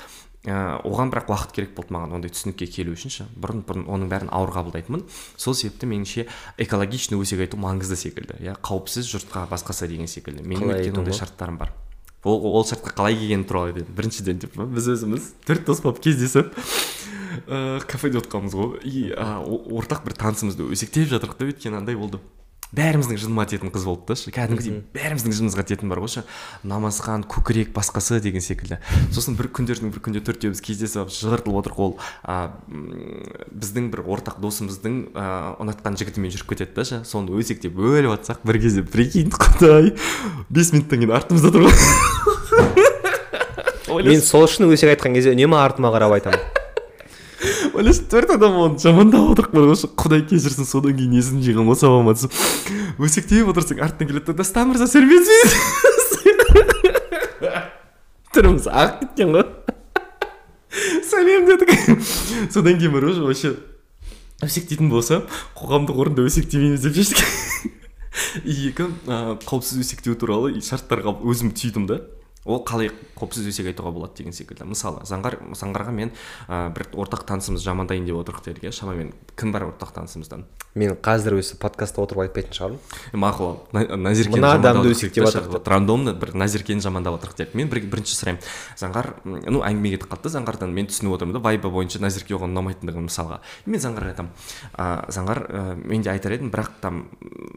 ыыы 0.47 0.77
оған 0.87 1.11
бірақ 1.11 1.31
уақыт 1.31 1.55
керек 1.55 1.73
болды 1.75 1.95
маған 1.95 2.19
ондай 2.19 2.31
түсінікке 2.31 2.67
келу 2.71 2.93
үшін 2.95 3.11
ше. 3.11 3.25
Бұрын 3.35 3.65
бұрын 3.67 3.87
оның 3.89 4.11
бәрін 4.11 4.29
ауыр 4.31 4.53
қабылдайтынмын. 4.55 5.03
Сол 5.35 5.55
себепті 5.57 5.89
меніңше 5.91 6.27
экологичный 6.61 7.19
өсек 7.19 7.41
айту 7.43 7.59
маңызды 7.59 7.97
секілді 7.99 8.37
иә 8.45 8.55
қауіпсіз 8.63 9.09
жұртқа 9.11 9.47
басқасы 9.51 9.89
деген 9.91 10.07
секілді. 10.07 10.45
Менің 10.47 10.71
өйткені 10.77 11.03
ондай 11.03 11.17
шарттарым 11.17 11.57
бар. 11.59 11.73
Ол 12.23 12.45
ол 12.53 12.63
шартқа 12.65 12.95
қалай 12.95 13.17
келгені 13.17 13.45
туралы 13.47 13.73
айтайын 13.73 13.91
біріншіден 13.97 14.39
деп 14.41 14.55
біз 14.57 14.87
өзіміз 14.93 15.27
төрт 15.47 15.67
дос 15.67 15.83
болып 15.83 15.99
кездесіп 16.03 16.49
ыыы 17.47 17.83
кафеде 17.87 18.19
отырғанбыз 18.19 18.55
ғой. 18.57 18.79
И 18.83 19.11
ортақ 19.13 20.03
бір 20.03 20.17
танысымызды 20.17 20.65
өсектеп 20.65 21.07
жатырмық 21.11 21.37
та 21.37 21.47
өйткені 21.47 21.77
андай 21.79 21.95
болды. 21.95 22.19
Бәріміздің 22.75 23.19
жыныма 23.21 23.45
тиетін 23.47 23.71
қыз 23.71 23.85
болды 23.87 24.11
да 24.11 24.17
ше. 24.19 24.31
Кәдімгідей 24.35 24.81
бәріміздің 24.95 25.35
жынымызға 25.37 25.63
тиетін 25.69 25.91
бар 25.91 26.01
ғой 26.03 26.11
ше. 26.11 26.23
Намазхан 26.67 27.23
көкірек 27.29 27.71
басқасы 27.75 28.19
деген 28.23 28.43
секілді. 28.43 28.79
Сосын 29.15 29.37
бір 29.39 29.49
күндердің 29.55 29.93
бір 29.93 30.03
күнде 30.03 30.21
төртеуміз 30.27 30.59
кездесіп 30.65 31.05
алып 31.05 31.13
жығыртылып 31.15 31.61
отырық 31.61 31.79
ол 31.85 31.95
а, 32.23 32.51
біздің 32.67 33.87
бір 33.93 34.03
ортақ 34.03 34.41
досымыздың 34.43 34.99
ә, 35.15 35.29
ұнатқан 35.63 35.95
жігітімен 36.01 36.35
жүріп 36.35 36.51
кетеді 36.51 36.75
да 36.75 36.87
ше. 36.87 37.01
Соны 37.07 37.31
өсектеп 37.39 37.77
бөліп 37.77 38.17
жатсақ 38.17 38.43
бір 38.47 38.59
кезде 38.65 38.83
прикинь 38.83 39.31
құдай 39.31 39.93
бес 40.49 40.73
минуттан 40.75 41.05
кейін 41.05 41.15
артымызда 41.21 41.55
тұр. 41.55 41.71
Ғой 43.87 44.07
мен 44.11 44.21
сол 44.21 44.47
үшін 44.49 44.67
өсек 44.67 44.97
айтқан 44.97 45.15
кезде 45.15 45.35
үнемі 45.37 45.59
артыма 45.61 45.95
қарап 45.95 46.19
айтамын. 46.19 46.56
Ойлашы 47.77 48.07
төрт 48.09 48.33
адам 48.35 48.57
оны. 48.57 48.81
Жамандап 48.81 49.31
отырық 49.35 49.53
бар 49.53 49.69
ғой 49.69 49.77
құдай 50.01 50.25
кешірсін 50.27 50.65
содан 50.67 50.97
кейін 50.97 51.13
есін 51.21 51.43
жиған 51.45 51.69
ғой 51.69 51.77
саламатсыз 51.79 52.31
өсектеп 52.97 53.53
отырсаң 53.53 53.83
артынан 53.85 54.09
келеді 54.11 54.31
да 54.31 54.41
дастан 54.41 54.71
мырза 54.71 54.89
сәлеметсіз 54.89 55.55
түріміз 58.37 58.67
ағып 58.69 58.99
кеткен 59.01 59.33
ғой. 59.33 59.45
Сәлем 61.09 61.47
дедік. 61.47 61.71
Содан 62.53 62.77
кейін 62.77 62.93
бар 62.93 63.07
ғой 63.09 63.23
вообще 63.25 63.55
өсектейтін 64.45 64.91
болса 64.91 65.23
қоғамдық 65.57 66.01
орында 66.03 66.25
өсектемейміз 66.27 66.85
деп 66.85 66.97
шештік. 66.99 67.23
И 68.45 68.53
екі 68.69 68.89
қауіпсіз 69.07 69.81
өсектеу 69.81 70.17
туралы 70.17 70.53
шарттарға 70.61 71.15
өзім 71.25 71.53
түйдім 71.57 71.89
да. 71.89 72.01
Ол 72.47 72.63
қалай 72.67 72.91
қауіпсіз 73.17 73.49
өсек 73.51 73.67
айтуға 73.71 73.91
болады 73.93 74.17
деген 74.21 74.33
секілді. 74.35 74.67
Мысалы 74.69 75.03
заңғар 75.07 75.39
заңғарға 75.57 75.93
мен 75.93 76.11
ә, 76.47 76.69
бір 76.73 76.87
ортақ 76.93 77.25
танысымыз 77.27 77.63
жамандайын 77.65 78.05
деп 78.07 78.17
отырдық 78.21 78.45
делік 78.45 78.67
иә. 78.67 78.71
Шамамен 78.71 79.11
кім 79.35 79.51
бар 79.51 79.67
ортақ 79.71 79.93
танысымыздан? 79.95 80.45
Мен 80.77 80.93
қазір 81.01 81.39
осы 81.39 81.57
подкастта 81.57 82.03
отырып 82.03 82.27
айтпайтын 82.27 82.53
шығармын. 82.53 82.81
Мақұл 83.17 83.47
ал 83.49 83.57
На- 83.73 83.97
назеркені 83.97 84.37
Мына 84.37 84.51
адамды 84.59 84.91
өсек 84.93 85.13
деп 85.15 85.25
вот 85.49 85.67
рандомно 85.67 86.13
бір 86.13 86.35
назеркені 86.37 86.81
жамандап 86.85 87.17
отырдық 87.17 87.37
делік 87.41 87.55
мен 87.57 87.69
бір, 87.71 87.81
бірінші 87.89 88.13
сұраймын. 88.13 88.45
Заңғар 88.77 89.09
ну 89.25 89.63
әңгіме 89.65 89.95
кетіп 89.95 90.11
қалды 90.13 90.29
заңғардан 90.35 90.69
мен 90.77 90.85
түсініп 90.91 91.17
отырмын 91.17 91.33
да 91.33 91.41
вайбы 91.41 91.71
бойынша 91.73 91.99
назерке 92.03 92.37
оған 92.37 92.53
ұнамайтындығын 92.53 93.09
мысалға. 93.09 93.39
Мен 93.65 93.81
заңғарға 93.81 94.13
айтамын 94.13 94.31
ә, 94.77 95.09
заңғар 95.09 95.41
ә, 95.49 95.63
мен 95.81 96.05
де 96.05 96.13
айтар 96.13 96.37
едім 96.37 96.53
бірақ 96.53 96.77
там 96.81 97.07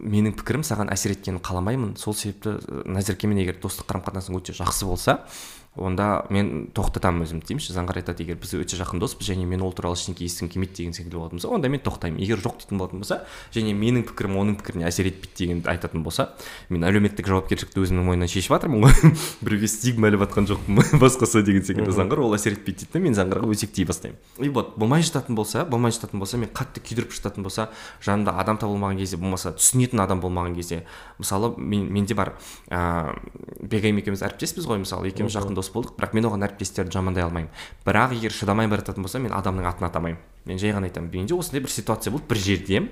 менің 0.01 0.39
пікірім 0.41 0.65
саған 0.65 0.89
әсер 0.95 1.13
еткенін 1.13 1.45
қаламаймын. 1.45 1.99
Сол 2.01 2.17
себепті 2.17 2.57
назеркемен 2.89 3.43
егер 3.45 3.61
достық 3.61 3.91
қарым 3.91 4.07
қатынасың 4.07 4.41
өте 4.41 4.57
жақсы 4.57 4.80
болса 4.87 5.21
онда 5.79 6.25
мен 6.35 6.67
тоқтатамын 6.75 7.23
өзімді 7.23 7.47
деймінші 7.47 7.75
заңғар 7.77 8.01
айтады 8.01 8.25
егер 8.25 8.39
біз 8.43 8.57
өте 8.59 8.75
жақын 8.75 8.99
доспыз 8.99 9.29
және 9.31 9.45
мен 9.47 9.63
ол 9.63 9.71
туралы 9.73 9.95
ештеңке 9.95 10.27
естігім 10.27 10.51
келмейді 10.51 10.75
деген 10.81 10.95
секілді 10.97 11.17
болатын 11.17 11.39
болса 11.39 11.51
онда 11.55 11.71
мен 11.71 11.81
тоқтаймын. 11.85 12.19
Егер 12.19 12.43
жоқ 12.43 12.59
дейтін 12.59 12.81
болатын 12.81 12.99
болса 12.99 13.21
және 13.55 13.73
менің 13.79 14.03
пікірім 14.11 14.35
оның 14.43 14.57
пікіріне 14.59 14.89
әсер 14.91 15.07
етпейді 15.07 15.39
дегенді 15.39 15.71
айтатын 15.71 16.03
болса 16.03 16.33
мен 16.75 16.83
әлеуметтік 16.85 17.31
жауапкершілікті 17.31 17.85
өзімнің 17.85 18.09
мойнымнан 18.11 18.33
шешіп 18.33 18.57
жатырмын 18.57 18.83
ғой. 18.83 19.15
Біреуге 19.47 19.71
стигма 19.71 20.11
іліп 20.11 20.25
жатқан 20.27 20.51
жоқпын 20.51 20.83
басқасы 21.05 21.45
деген 21.47 21.63
секілді 21.63 21.95
заңғар 21.95 22.25
ол 22.27 22.35
әсер 22.35 22.59
етпейді 22.59 22.83
дейді 22.83 22.99
да 22.99 23.05
мен 23.07 23.15
заңғарға 23.15 23.55
өсектей 23.55 23.87
бастаймын. 23.87 24.19
И 24.43 24.51
вот 24.51 24.75
болмай 24.77 25.07
жататын 25.07 25.39
болса 25.39 25.65
болмай 25.65 25.95
жататын 25.95 26.19
болса 26.19 26.41
мен 26.41 26.51
қатты 26.51 26.83
күйдіріп 26.83 27.15
жататын 27.15 27.47
болса 27.47 27.71
жанымда 28.03 28.35
адам 28.43 28.59
табылмаған 28.59 28.99
кезде 28.99 29.21
болмаса 29.23 29.55
түсінетін 29.55 30.03
адам 30.03 30.21
болмаған 30.21 30.57
кезде 30.59 30.83
мысалы 31.19 31.55
мен, 31.57 31.87
менде 31.93 32.19
бар 32.19 32.35
ыыы 32.71 33.15
бегайм 33.71 34.01
екеуміз 34.03 34.25
әріптеспіз 34.27 34.67
ғой 34.71 34.81
мысалы 34.83 35.11
екеуміз 35.11 35.35
жақын 35.37 35.59
дос 35.59 35.71
болдық. 35.75 35.97
Бірақ 35.99 36.17
мен 36.17 36.29
оған 36.31 36.47
әріптестерді 36.47 36.95
жамандай 36.95 37.27
алмаймын. 37.27 37.50
Бірақ 37.87 38.15
егер 38.17 38.35
шыдамай 38.35 38.71
бара 38.71 38.85
жататын 38.85 39.07
болса 39.07 39.21
мен 39.21 39.35
адамның 39.37 39.69
атын 39.69 39.91
атамаймын. 39.91 40.21
Мен 40.47 40.59
жай 40.62 40.73
ғана 40.73 40.89
айтамын. 40.89 41.11
Менде 41.12 41.35
осындай 41.35 41.65
бір 41.67 41.75
ситуация 41.75 42.15
болды 42.15 42.31
бір 42.31 42.41
жерде 42.41 42.85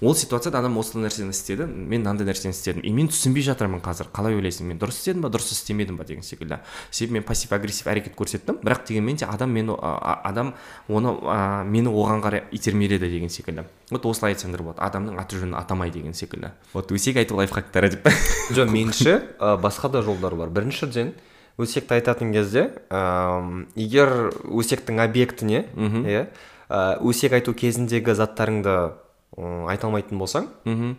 ол 0.00 0.14
ситуацияда 0.14 0.58
адам 0.58 0.78
осы 0.78 0.98
нәрсені 0.98 1.34
істеді 1.34 1.66
мен 1.66 2.02
мынандай 2.02 2.26
нәрсені 2.26 2.54
істедім. 2.54 2.82
И 2.82 2.90
мен 2.92 3.08
түсінбей 3.08 3.44
жатырмын 3.46 3.82
қазір 3.84 4.08
қалай 4.14 4.36
ойлайсың 4.38 4.68
мен 4.70 4.78
дұрыс 4.80 4.98
істедім 5.00 5.22
ба 5.24 5.30
дұрыс 5.32 5.52
істемедім 5.54 5.98
ба 5.98 6.04
деген 6.04 6.22
секілді. 6.22 6.58
Себебі 6.90 7.18
мен 7.18 7.26
пассив 7.26 7.52
агрессив 7.52 7.90
әрекет 7.92 8.16
көрсеттім 8.18 8.58
бірақ 8.64 8.86
дегенмен 8.88 9.16
де 9.16 9.26
адам 9.26 9.52
мені 9.52 9.76
а- 9.80 10.20
адам 10.24 10.54
оны 10.88 11.14
а, 11.22 11.64
мені 11.64 11.88
оған 11.88 12.22
қарай 12.24 12.42
итермеледі 12.52 13.08
деген 13.08 13.28
секілді. 13.28 13.64
Вот 13.90 14.06
осылай 14.06 14.34
айтсаңдар 14.34 14.62
болады. 14.62 14.80
Адамның 14.80 15.20
аты 15.20 15.38
жөнін 15.38 15.54
атамай 15.58 15.90
деген 15.90 16.14
секілді. 16.14 16.50
Вот 16.72 16.90
өсек 16.92 17.16
айту 17.16 17.36
лайфхактары 17.36 17.90
деп. 17.94 18.08
Жоқ 18.50 18.72
меніңше 18.72 19.14
ә, 19.38 19.56
басқа 19.60 19.90
да 19.90 20.02
жолдар 20.02 20.34
бар. 20.34 20.48
Біріншіден 20.48 21.14
өсекті 21.58 21.94
айтатын 22.00 22.32
кезде 22.34 22.72
ә, 22.90 23.64
егер 23.76 24.34
өсектің 24.42 24.98
объектіне 25.04 25.66
иә 25.76 26.26
ә, 26.68 26.98
өсек 26.98 27.36
айту 27.36 27.54
кезіндегі 27.54 28.16
заттарыңды 28.18 29.03
айта 29.36 29.86
алмайтын 29.88 30.18
болсаң 30.18 30.48
мхм. 30.64 30.94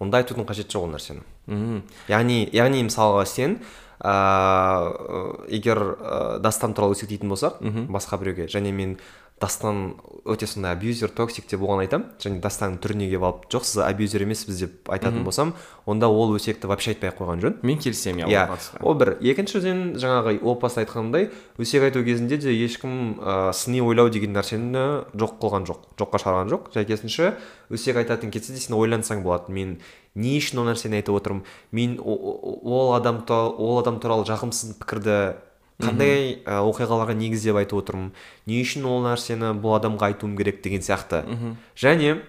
онда 0.00 0.22
айтудың 0.22 0.46
қажеті 0.46 0.76
жоқ 0.76 0.86
ол 0.86 0.94
нәрсені 0.94 1.22
мхм. 1.46 1.82
Яғни 2.08 2.48
яғни 2.52 2.84
мысалға 2.86 3.26
сен 3.26 3.58
ыыы 4.04 5.46
егер 5.56 5.78
ә, 5.78 6.38
дастан 6.38 6.74
туралы 6.74 6.94
өсектейтін 6.96 7.30
болсақ 7.32 7.62
басқа 7.88 8.18
біреуге 8.20 8.46
және 8.46 8.72
мен 8.72 8.98
дастан 9.40 9.96
өте 10.24 10.46
сондай 10.48 10.72
абьюзер 10.72 11.10
токсик 11.12 11.44
деп 11.50 11.60
оған 11.60 11.82
айтамын 11.84 12.06
және 12.22 12.40
дастанның 12.40 12.78
түріне 12.80 13.08
келіп 13.10 13.24
алып 13.28 13.42
жоқ 13.52 13.66
сіз 13.68 13.82
абьюзер 13.84 14.24
емессіз 14.24 14.62
деп 14.62 14.88
айтатын 14.88 15.26
болсам 15.26 15.52
онда 15.84 16.08
ол 16.08 16.32
өсекті 16.38 16.70
вообще 16.70 16.94
айтпай 16.94 17.10
ақ 17.10 17.20
қойған 17.20 17.42
жөн. 17.44 17.58
Мен 17.62 17.76
келісемін 17.78 18.30
иә. 18.32 18.46
ол 18.80 18.96
бір. 18.96 19.18
Екіншіден 19.20 19.98
жаңағы 20.00 20.40
ол 20.40 20.56
баста 20.60 20.86
айтқанымдай 20.86 21.28
өсек 21.60 21.84
айту 21.84 22.02
кезінде 22.04 22.38
де 22.40 22.56
ешкім 22.64 23.20
ә, 23.20 23.52
сыни 23.52 23.82
ойлау 23.84 24.08
деген 24.08 24.32
нәрсені 24.32 25.04
жоқ 25.12 25.36
қылған 25.42 25.68
жоқ 25.68 25.84
жоққа 26.00 26.22
шығарған 26.24 26.52
жоқ. 26.56 26.72
Сәйкесінше 26.72 27.34
өсек 27.68 28.00
айтатын 28.00 28.32
кезде 28.32 28.56
де 28.56 28.60
сен 28.64 28.74
ойлансаң 28.80 29.22
болады 29.22 29.52
мен 29.52 29.78
не 30.16 30.38
үшін 30.40 30.64
ол 30.64 30.70
нәрсені 30.72 30.96
айтып 31.02 31.20
отырмын? 31.20 31.44
Мен 31.76 32.00
ол 32.00 32.94
адам 32.96 33.20
ол 33.28 33.78
адам 33.78 34.00
туралы 34.00 34.24
жағымсыз 34.24 34.78
пікірді 34.80 35.36
қандай 35.82 36.42
ә, 36.44 36.60
оқиғаларға 36.64 37.14
негіздеп 37.16 37.56
айтып 37.60 37.82
отырмын? 37.82 38.12
Не 38.46 38.62
үшін 38.64 38.86
ол 38.88 39.02
нәрсені 39.04 39.52
бұл 39.60 39.76
адамға 39.76 40.12
айтуым 40.12 40.36
керек 40.36 40.62
деген 40.64 40.80
сияқты. 40.80 41.24
Және 41.76 42.22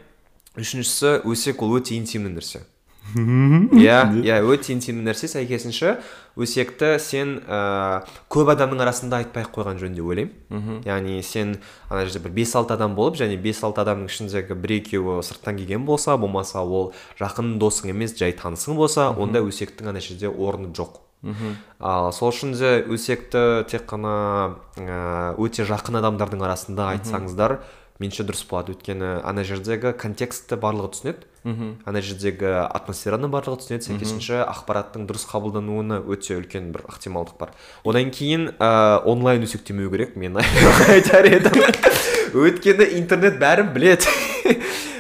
үшіншісі 0.58 1.22
өсек 1.24 1.62
ол 1.64 1.78
өте 1.80 1.96
интимный 1.96 2.34
нәрсе. 2.34 2.66
Иә 3.16 4.20
иә 4.20 4.42
өте 4.44 4.74
интимный 4.74 5.06
нәрсе. 5.08 5.30
Сәйкесінше 5.32 5.94
өсекті 6.36 6.98
сен 7.00 7.38
ә, 7.48 8.04
көп 8.28 8.52
адамның 8.52 8.84
арасында 8.84 9.22
айтпай 9.24 9.46
ақ 9.48 9.56
қойған 9.56 9.80
жөн 9.80 9.96
деп 9.96 10.10
ойлаймын. 10.12 10.84
Яғни 10.84 11.24
сен 11.24 11.56
ана 11.90 12.04
жерде 12.04 12.20
бір 12.20 12.36
бес 12.36 12.52
алты 12.54 12.76
адам 12.76 12.96
болып 13.00 13.16
және 13.16 13.40
бес 13.40 13.64
алты 13.64 13.80
адамның 13.86 14.12
ішіндегі 14.12 14.60
бір 14.60 14.76
екеуі 14.82 15.24
сырттан 15.24 15.56
келген 15.56 15.86
болса 15.88 16.18
болмаса 16.18 16.60
ол 16.68 16.92
жақын 17.18 17.56
досың 17.64 17.96
емес 17.96 18.12
жай 18.20 18.36
танысың 18.36 18.76
болса 18.76 19.14
онда 19.16 19.40
өсектің 19.40 19.88
ана 19.88 20.04
жерде 20.04 20.28
орны 20.28 20.76
жоқ. 20.76 21.00
Ал 21.80 22.12
сол 22.14 22.30
үшін 22.32 22.54
де 22.54 22.84
өсекті 22.94 23.66
тек 23.68 23.88
қана 23.90 24.58
ә, 24.78 25.34
өте 25.42 25.66
жақын 25.66 25.98
адамдардың 26.00 26.44
арасында 26.46 26.92
айтсаңыздар 26.94 27.58
меніңше 27.98 28.28
дұрыс 28.28 28.44
болады. 28.46 28.76
Өйткені 28.76 29.24
ана 29.26 29.44
жердегі 29.44 29.94
контекстті 29.98 30.60
барлығы 30.62 30.92
түсінеді. 30.94 31.26
Ана 31.90 32.02
жердегі 32.06 32.52
атмосфераны 32.70 33.28
барлығы 33.34 33.64
түсінеді. 33.64 33.88
Сәйкесінше 33.90 34.44
ақпараттың 34.46 35.08
дұрыс 35.10 35.26
қабылдануына 35.32 36.04
өте 36.06 36.38
үлкен 36.38 36.70
бір 36.76 36.86
ықтималдық 36.92 37.40
бар. 37.40 37.56
Одан 37.84 38.12
кейін 38.14 38.52
ә, 38.60 39.02
онлайн 39.04 39.42
өсектемеу 39.48 39.90
керек 39.90 40.16
мен 40.16 40.38
айтар 40.94 41.26
едім. 41.26 41.58
Өйткені 42.38 42.92
интернет 43.00 43.40
бәрін 43.42 43.74
біледі. 43.74 44.06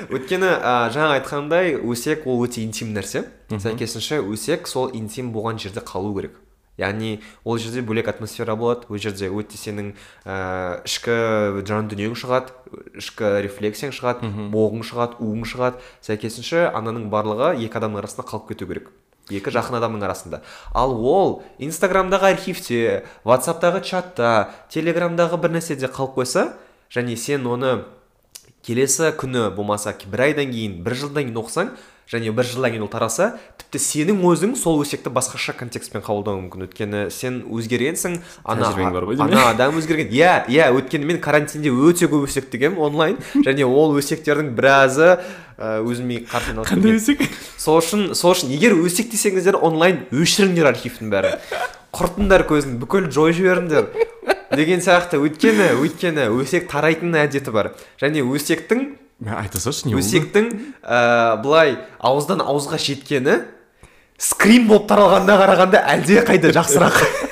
өйткені 0.13 0.49
ә, 0.57 0.73
жаңа 0.93 1.17
айтқандай 1.19 1.75
өсек 1.77 2.27
ол 2.27 2.43
өте 2.45 2.63
интим 2.63 2.93
нәрсе. 2.95 3.25
Сәйкесінше 3.51 4.21
өсек 4.23 4.67
сол 4.67 4.91
интим 4.95 5.33
болған 5.35 5.59
жерде 5.59 5.83
қалу 5.83 6.13
керек. 6.15 6.37
Яғни 6.77 7.23
ол 7.43 7.57
жерде 7.57 7.81
бөлек 7.81 8.07
атмосфера 8.07 8.55
болады 8.55 8.85
ол 8.89 9.01
жерде 9.01 9.31
өте 9.33 9.57
сенің 9.57 9.95
ә, 10.25 10.83
ішкі 10.85 11.65
жан 11.65 11.89
дүниең 11.89 12.13
шығады 12.19 12.53
ішкі 13.01 13.31
рефлексияң 13.47 13.95
шығады 13.97 14.29
боғың 14.53 14.85
шығады 14.85 15.17
уың 15.25 15.43
шығады. 15.49 15.81
Сәйкесінше 16.05 16.67
ананың 16.69 17.09
барлығы 17.09 17.55
екі 17.65 17.81
адамның 17.81 18.03
арасында 18.03 18.27
қалып 18.29 18.53
кету 18.53 18.69
керек. 18.69 18.93
Екі 19.33 19.51
жақын 19.51 19.81
адамның 19.81 20.05
арасында. 20.07 20.43
Ал 20.71 20.93
ол 21.01 21.41
инстаграмдағы 21.59 22.29
архивте 22.29 23.03
ватсаптағы 23.27 23.81
чатта 23.83 24.53
телеграмдағы 24.71 25.41
бір 25.41 25.57
нәрседе 25.57 25.89
қалып 25.91 26.21
қойса 26.21 26.51
және 26.93 27.17
сен 27.17 27.49
оны 27.49 27.81
келесі 28.67 29.13
күні 29.15 29.49
болмаса 29.55 29.95
бір 30.11 30.27
айдан 30.29 30.51
кейін 30.51 30.81
бір 30.83 30.99
жылдан 30.99 31.29
кейін 31.29 31.39
оқысаң 31.39 31.71
және 32.07 32.31
бір 32.31 32.47
жылдан 32.47 32.71
кейін 32.71 32.83
ол 32.85 32.91
тараса 32.91 33.33
тіпті 33.59 33.79
сенің 33.83 34.21
өзің 34.29 34.53
сол 34.55 34.77
өсекті 34.79 35.11
басқаша 35.11 35.51
контекстпен 35.59 36.03
қабылдауың 36.05 36.45
мүмкін. 36.45 36.63
Өйткені 36.67 37.01
сен 37.11 37.41
өзгергенсің 37.51 38.21
ана 38.47 38.69
бар 38.77 39.07
ғой 39.09 39.19
ана 39.19 39.49
адам 39.49 39.75
өзгерген. 39.81 40.13
Иә 40.15 40.45
иә 40.47 40.69
өйткені 40.71 41.03
мен 41.09 41.19
карантинде 41.19 41.67
өте 41.67 42.07
көп 42.07 42.29
өсек 42.29 42.47
тігемін 42.53 42.79
онлайн 42.79 43.17
және 43.43 43.67
ол 43.67 43.97
өсектердің 43.99 44.53
біразы 44.55 45.17
өзіме 45.59 46.21
қарсы 46.31 46.55
қандай 46.63 46.95
өсек? 46.95 47.27
Сол 47.59 47.81
үшін 47.81 48.13
сол 48.15 48.37
үшін 48.37 48.55
егер 48.55 48.77
өсек 48.79 49.11
десеңіздер 49.11 49.59
онлайн 49.59 50.05
өшіріңдер 50.15 50.71
архивтің 50.71 51.11
бәрін. 51.11 51.39
Құртыңдар 51.91 52.47
көзін 52.47 52.79
бүкіл 52.79 53.11
жойып 53.11 53.41
жіберіңдер. 53.41 54.36
Деген 54.55 54.81
сияқты. 54.83 55.19
Өйткені 55.19 55.73
өйткені 55.81 56.29
өсек 56.37 56.69
тарайтын 56.71 57.15
әдеті 57.23 57.51
бар. 57.51 57.73
Және 58.01 58.23
өсектің 58.23 58.87
айта 59.25 59.59
салшы 59.59 59.89
не 59.89 59.95
өсектің 59.97 60.49
ә, 60.83 61.41
былай 61.41 61.77
ауыздан 61.99 62.43
ауызға 62.45 62.77
жеткені 62.81 63.39
скрим 64.17 64.67
болып 64.69 64.87
таралғанына 64.91 65.37
қарағанда 65.41 65.81
әлде 65.95 66.21
қайда 66.27 66.53
жақсырақ. 66.55 67.01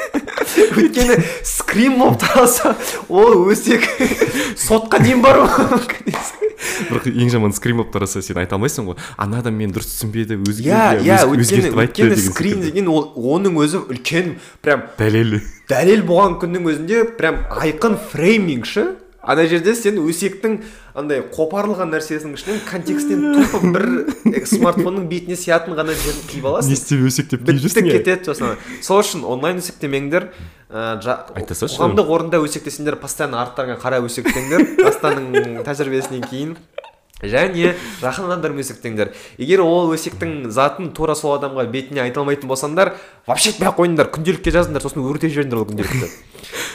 өйткені 0.79 1.19
скрим 1.43 1.99
болып 2.01 2.23
таралса 2.23 2.75
ол 3.09 3.45
өсек 3.51 3.85
сотқа 4.67 5.01
дейін 5.03 5.23
баруы 5.25 5.49
мүмкін 5.75 6.43
бірақ 6.89 7.07
ең 7.11 7.31
жаман 7.33 7.53
скрим 7.55 7.81
болып 7.81 7.93
тараса 7.93 8.21
сен 8.25 8.39
айта 8.41 8.57
алмайсың 8.57 8.89
ғой. 8.89 8.99
Ана 9.21 9.41
адам 9.43 9.57
мені 9.59 9.75
дұрыс 9.75 9.89
түсінбеді 9.91 10.37
өзге 10.41 10.71
иә 10.71 10.83
иә 11.03 11.19
өйткені 11.27 11.45
өзгертіп 11.45 11.81
айтты 11.83 12.05
өйткені 12.05 12.15
деген 12.15 12.33
скрин 12.33 12.63
деген 12.65 12.89
ол 12.91 13.07
оның 13.35 13.59
өзі 13.63 13.81
үлкен 13.83 14.35
прям 14.65 14.85
дәлел. 14.99 15.39
дәлел 15.69 16.05
болған 16.07 16.37
күннің 16.41 16.69
өзінде 16.71 17.03
прям 17.19 17.43
айқын 17.61 17.97
фрейминг 18.11 18.69
ше 18.69 18.87
ана 19.25 19.45
жерде 19.49 19.73
сен 19.75 19.97
өсектің 20.03 20.59
андай 20.95 21.23
қопарылған 21.33 21.89
нәрсесінің 21.91 22.35
ішінен 22.37 22.59
контекстен 22.69 23.23
тупо 23.35 23.61
бір 23.73 23.85
э, 24.31 24.43
смартфонның 24.45 25.07
бетіне 25.11 25.35
сиятын 25.39 25.75
ғана 25.77 25.95
жерін 25.97 26.21
не 26.29 26.43
аласың. 26.45 26.75
Істеп 26.77 27.05
өсектеп 27.09 27.45
киіп 27.47 27.63
жүрсің 27.65 27.89
иә. 27.89 27.97
кетеді 27.97 28.29
сосын. 28.31 28.55
Сол 28.85 29.01
үшін 29.01 29.25
онлайн 29.25 29.59
өсектемеңдер 29.63 30.29
жа- 31.01 31.19
Айта 31.35 31.55
салшы. 31.57 31.77
қоғамдық 31.79 32.09
орында 32.15 32.41
өсектесеңдер 32.45 32.95
постоянно 33.01 33.41
арттарыңа 33.43 33.79
қарап 33.81 34.07
өсектеңдер 34.09 34.65
дастанның 34.83 35.61
тәжірибесінен 35.65 36.25
кейін. 36.29 36.55
Және 37.23 37.69
жақын 38.01 38.25
адамдармен 38.27 38.59
өсектеңдер 38.59 39.13
егер 39.39 39.61
ол 39.63 39.93
өсектің 39.95 40.49
затын 40.51 40.89
тура 40.93 41.15
сол 41.15 41.37
адамға 41.37 41.63
бетіне 41.71 42.01
айта 42.03 42.19
алмайтын 42.19 42.49
болсаңдар 42.51 42.91
вообще 43.25 43.53
айтпай 43.53 43.69
ақ 43.71 43.77
қойыңдар 43.79 44.09
күнделікке 44.11 44.51
жазыңдар 44.51 44.83
сосын 44.83 44.99
өртеп 45.07 45.31
жіберіңдер 45.31 45.61
ол 45.61 45.65
күнделікті. 45.69 46.09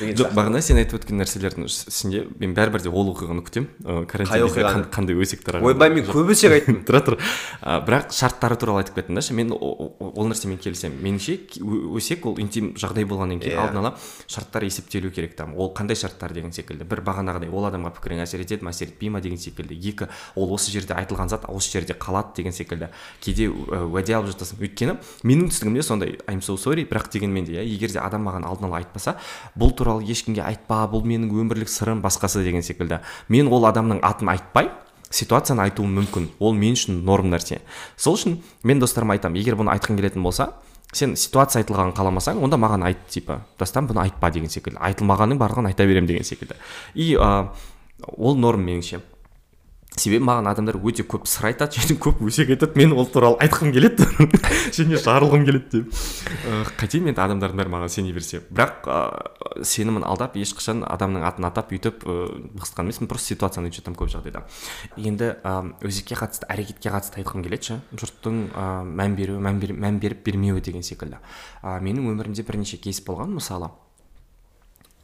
Деген 0.00 0.16
жоқ 0.20 0.34
бағана 0.36 0.62
сен 0.64 0.80
айтып 0.80 1.00
өткен 1.00 1.20
нәрселердің 1.20 1.68
ішінде 1.68 2.24
мен 2.40 2.54
бәрібір 2.56 2.84
де 2.86 2.92
ол 2.92 3.12
оқиғаны 3.14 3.44
күтемін 3.46 4.06
карантин 4.10 4.50
Қай 4.50 4.84
қандай 4.92 5.16
өсектер 5.20 5.60
ойбай 5.64 5.90
мен 5.92 6.06
көп 6.08 6.30
өсек 6.34 6.54
айттым. 6.54 6.80
Тұра 6.88 7.00
тұр. 7.04 7.16
Бірақ 7.86 8.12
шарттары 8.14 8.56
туралы 8.60 8.82
айтып 8.82 8.98
кеттім 8.98 9.18
да 9.18 9.24
мен 9.36 9.52
ол 9.54 10.28
нәрсемен 10.30 10.60
келісемін. 10.62 11.00
Меніңше 11.04 11.36
өсек 11.96 12.26
ол 12.28 12.38
интим 12.42 12.72
жағдай 12.80 13.06
болғаннан 13.08 13.40
кейін 13.42 13.56
Иә. 13.56 13.64
алдын 13.64 13.80
ала 13.82 13.92
шарттар 14.26 14.64
есептелу 14.66 15.10
керек 15.10 15.36
там. 15.36 15.54
Ол 15.56 15.72
қандай 15.76 15.98
шарттар 15.98 16.32
деген 16.32 16.52
секілді. 16.52 16.84
Бір 16.88 17.02
бағанағыдай 17.06 17.50
ол 17.50 17.68
адамға 17.68 17.92
пікірің 17.98 18.24
әсер 18.24 18.44
етеді 18.44 18.64
ме 18.64 18.72
әсер 18.72 18.90
етпей 18.90 19.10
ма 19.10 19.20
деген 19.20 19.38
секілді. 19.38 19.76
Екі 19.76 20.08
ол 20.36 20.52
осы 20.54 20.72
жерде 20.72 20.94
айтылған 20.94 21.30
зат 21.30 21.46
осы 21.48 21.72
жерде 21.78 21.94
қалады 21.94 22.36
деген 22.36 22.52
секілді. 22.52 22.90
Кейде 23.20 23.48
уәде 23.50 24.16
алып 24.16 24.32
жатасың. 24.34 24.60
Өйткені 24.60 24.96
менің 25.24 25.50
түсінігімде 25.50 25.82
сондай 25.82 26.16
I'm 26.26 26.40
so 26.44 26.56
sorry 26.60 26.86
бірақ 26.88 27.10
дегенмен 27.12 27.44
де 27.44 27.58
иә 27.58 27.64
егер 27.66 27.92
де 27.92 28.00
адам 28.00 28.26
маған 28.28 28.46
алдын 28.46 28.68
ала 28.68 28.80
айтпаса 28.80 29.16
бұл 29.58 29.74
туралы 29.76 29.89
ешкімге 29.98 30.44
айтпа 30.46 30.84
бұл 30.92 31.02
менің 31.02 31.32
өмірлік 31.42 31.70
сырым 31.70 32.00
басқасы 32.04 32.44
деген 32.44 32.62
секілді. 32.62 33.00
Мен 33.28 33.50
ол 33.50 33.66
адамның 33.68 34.00
атын 34.06 34.30
айтпай 34.32 34.70
ситуацияны 35.10 35.66
айтуым 35.66 35.92
мүмкін. 35.98 36.30
Ол 36.38 36.54
мен 36.54 36.78
үшін 36.78 37.02
норм 37.04 37.32
нәрсе. 37.34 37.60
Сол 37.96 38.18
үшін 38.18 38.38
мен 38.62 38.80
достарыма 38.80 39.16
айтамын 39.18 39.40
егер 39.42 39.58
бұны 39.58 39.74
айтқың 39.74 39.98
келетін 39.98 40.22
болса 40.22 40.52
сен 40.92 41.14
ситуация 41.18 41.62
айтылғанын 41.62 41.94
қаламасаң 41.94 42.40
онда 42.42 42.58
маған 42.58 42.86
айт 42.86 43.04
типа. 43.10 43.40
Достан 43.58 43.88
бұны 43.90 44.04
айтпа 44.06 44.30
деген 44.34 44.50
секілді. 44.50 44.78
Айтылмағанның 44.78 45.38
барлығын 45.38 45.70
айта 45.70 45.86
беремін 45.86 46.08
деген 46.10 46.26
секілді. 46.26 46.58
И 46.94 47.14
ә, 47.14 47.50
ол 48.16 48.38
норм 48.38 48.64
меніңше. 48.66 49.02
Себебі 50.00 50.24
маған 50.24 50.48
адамдар 50.50 50.78
өте 50.80 51.04
көп 51.04 51.26
сыр 51.28 51.50
айтады 51.50 51.80
және 51.80 51.96
көп 52.00 52.22
өсек 52.24 52.50
айтады. 52.54 52.78
Мен 52.80 52.94
ол 52.96 53.06
туралы 53.06 53.36
айтқым 53.44 53.72
келеді. 53.74 54.06
Және 54.76 55.00
жарылғым 55.02 55.44
келеді 55.46 55.82
деп. 55.82 56.00
Қайтейін 56.80 57.10
енді 57.10 57.22
адамдардың 57.24 57.60
бәрі 57.60 57.72
маған 57.74 57.92
сене 57.92 58.14
берсе. 58.16 58.40
Бірақ 58.48 58.88
ыыы 58.88 59.66
сенімін 59.66 60.06
алдап 60.08 60.38
ешқашан 60.40 60.84
адамның 60.88 61.26
атын 61.28 61.48
атап 61.50 61.74
өйтіп 61.74 62.06
ыыы 62.06 62.40
бықсытқан 62.56 62.88
емеспін. 62.88 63.10
Просто 63.10 63.34
ситуацияны 63.34 63.72
жатамын 63.74 63.98
көп 64.00 64.12
жағдайда. 64.14 64.44
Енді 64.96 65.34
ы 65.36 65.56
өсекке 65.84 66.16
қатысты 66.18 66.48
әрекетке 66.48 66.94
қатысты 66.94 67.20
айтқым 67.20 67.44
келеді 67.44 67.72
ше. 67.72 67.80
Жұрттың 67.92 68.40
ы 68.54 68.66
мән 68.88 69.18
беруі 69.18 69.42
мән, 69.42 69.60
бер, 69.60 69.74
мән 69.74 70.00
беріп 70.00 70.24
бермеуі 70.26 70.64
деген 70.64 70.86
секілді. 70.86 71.20
Ы 71.62 71.78
менің 71.84 72.12
өмірімде 72.14 72.46
бірнеше 72.46 72.80
кейс 72.80 73.02
болған. 73.04 73.34
Мысалы 73.36 73.70